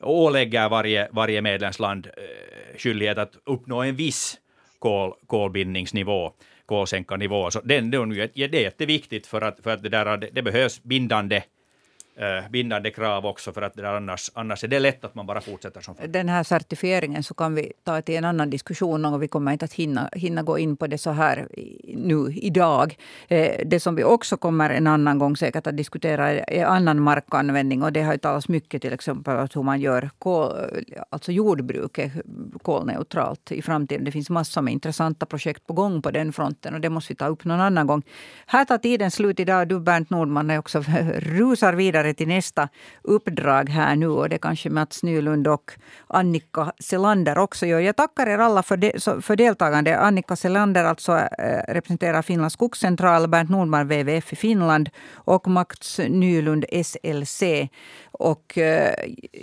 ålägger 0.01 0.69
varje, 0.69 1.09
varje 1.13 1.43
medlemsland 1.43 2.07
eh, 2.07 2.79
skyldighet 2.79 3.19
att 3.19 3.33
uppnå 3.45 3.83
en 3.83 3.97
viss 3.97 4.39
kol, 4.79 5.13
kolbindningsnivå, 5.27 6.33
kolsänkarnivå. 6.69 7.51
Så 7.51 7.61
den, 7.61 7.91
den, 7.91 8.09
det 8.09 8.41
är 8.41 8.55
jätteviktigt 8.55 9.27
för 9.27 9.41
att, 9.41 9.61
för 9.63 9.71
att 9.71 9.83
det, 9.83 9.89
där, 9.89 10.17
det, 10.17 10.29
det 10.33 10.43
behövs 10.43 10.83
bindande 10.83 11.43
Eh, 12.21 12.51
bindande 12.51 12.91
krav 12.91 13.27
också, 13.27 13.53
för 13.53 13.63
att 13.63 13.75
det 13.75 13.97
annars, 13.97 14.31
annars 14.35 14.65
är 14.65 14.69
det 14.69 14.79
lätt 14.79 15.05
att 15.05 15.15
man 15.15 15.27
bara 15.27 15.41
fortsätter 15.41 15.81
som 15.81 15.95
förut. 15.95 16.13
Den 16.13 16.29
här 16.29 16.43
certifieringen 16.43 17.23
så 17.23 17.35
kan 17.35 17.55
vi 17.55 17.73
ta 17.85 18.03
till 18.03 18.17
en 18.17 18.25
annan 18.25 18.51
diskussion 18.51 19.05
och 19.05 19.23
vi 19.23 19.29
kommer 19.29 19.53
inte 19.53 19.65
att 19.65 19.73
hinna, 19.73 20.11
hinna 20.13 20.43
gå 20.43 20.59
in 20.59 20.77
på 20.77 20.87
det 20.87 20.99
så 20.99 21.11
här 21.11 21.49
nu 21.95 22.33
idag. 22.33 22.97
Eh, 23.29 23.67
det 23.67 23.81
som 23.81 23.95
vi 23.95 24.05
också 24.05 24.37
kommer 24.37 24.71
en 24.71 24.87
annan 24.87 25.19
gång 25.19 25.37
säkert 25.37 25.67
att 25.67 25.77
diskutera 25.77 26.31
är 26.31 26.65
annan 26.65 27.01
markanvändning 27.01 27.83
och 27.83 27.93
det 27.93 28.03
har 28.03 28.13
ju 28.13 28.19
talats 28.19 28.49
mycket 28.49 28.83
till 28.83 28.93
exempel 28.93 29.37
om 29.37 29.49
hur 29.55 29.63
man 29.63 29.81
gör 29.81 30.11
kol, 30.19 30.53
alltså 31.11 31.33
jordbruket 31.33 32.13
kolneutralt 32.63 33.53
i 33.53 33.63
framtiden. 33.63 34.05
Det 34.05 34.13
finns 34.13 34.31
massor 34.31 34.63
med 34.63 34.73
intressanta 34.73 35.27
projekt 35.27 35.67
på 35.67 35.73
gång 35.73 36.03
på 36.03 36.11
den 36.11 36.33
fronten 36.33 36.75
och 36.75 36.81
det 36.81 36.91
måste 36.91 37.13
vi 37.13 37.17
ta 37.17 37.27
upp 37.27 37.45
någon 37.45 37.61
annan 37.61 37.87
gång. 37.87 38.03
Här 38.47 38.65
tar 38.65 38.79
tiden 38.79 39.11
slut 39.11 39.41
idag. 39.41 39.69
Du 39.69 39.81
Bernt 39.81 40.11
Nordman 40.11 40.51
är 40.51 40.59
också 40.59 40.85
rusar 41.19 41.73
vidare 41.73 42.08
vidare 42.09 42.15
till 42.15 42.29
nästa 42.29 42.69
uppdrag 43.05 43.71
här 43.71 43.97
nu. 43.97 44.09
Och 44.09 44.29
det 44.29 44.39
kanske 44.39 44.71
Mats 44.71 45.03
Nylund 45.03 45.47
och 45.47 45.73
Annika 46.09 46.73
Selander 46.81 47.39
också 47.39 47.67
gör. 47.67 47.81
Jag 47.81 47.97
tackar 47.97 48.27
er 48.27 48.39
alla 48.39 48.63
för, 48.63 48.77
de, 48.77 49.23
för 49.23 49.37
deltagande. 49.37 49.99
Annika 49.99 50.37
Selander 50.37 50.85
alltså 50.85 51.13
äh, 51.13 51.73
representerar 51.75 52.23
Finlands 52.23 52.55
skogscentral, 52.55 53.29
Bernt 53.29 53.51
Nordman 53.51 53.89
WWF 53.89 54.33
i 54.33 54.37
Finland 54.37 54.91
och 55.27 55.49
Mats 55.49 55.99
Nylund 55.99 56.65
SLC. 56.85 57.43
Och, 58.13 58.59
äh, 58.59 58.95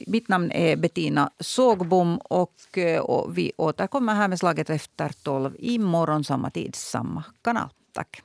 mitt 0.08 0.30
namn 0.30 0.52
är 0.52 0.76
Bettina 0.76 1.30
Sågbom 1.40 2.18
och, 2.18 2.78
äh, 2.78 3.02
och 3.02 3.38
vi 3.38 3.52
återkommer 3.58 4.16
här 4.16 4.28
med 4.28 4.40
slaget 4.40 4.70
efter 4.70 5.12
tolv 5.24 5.56
imorgon 5.60 6.24
samma 6.24 6.50
tid, 6.50 6.76
samma 6.76 7.24
kanal. 7.44 7.70
Tack. 7.94 8.22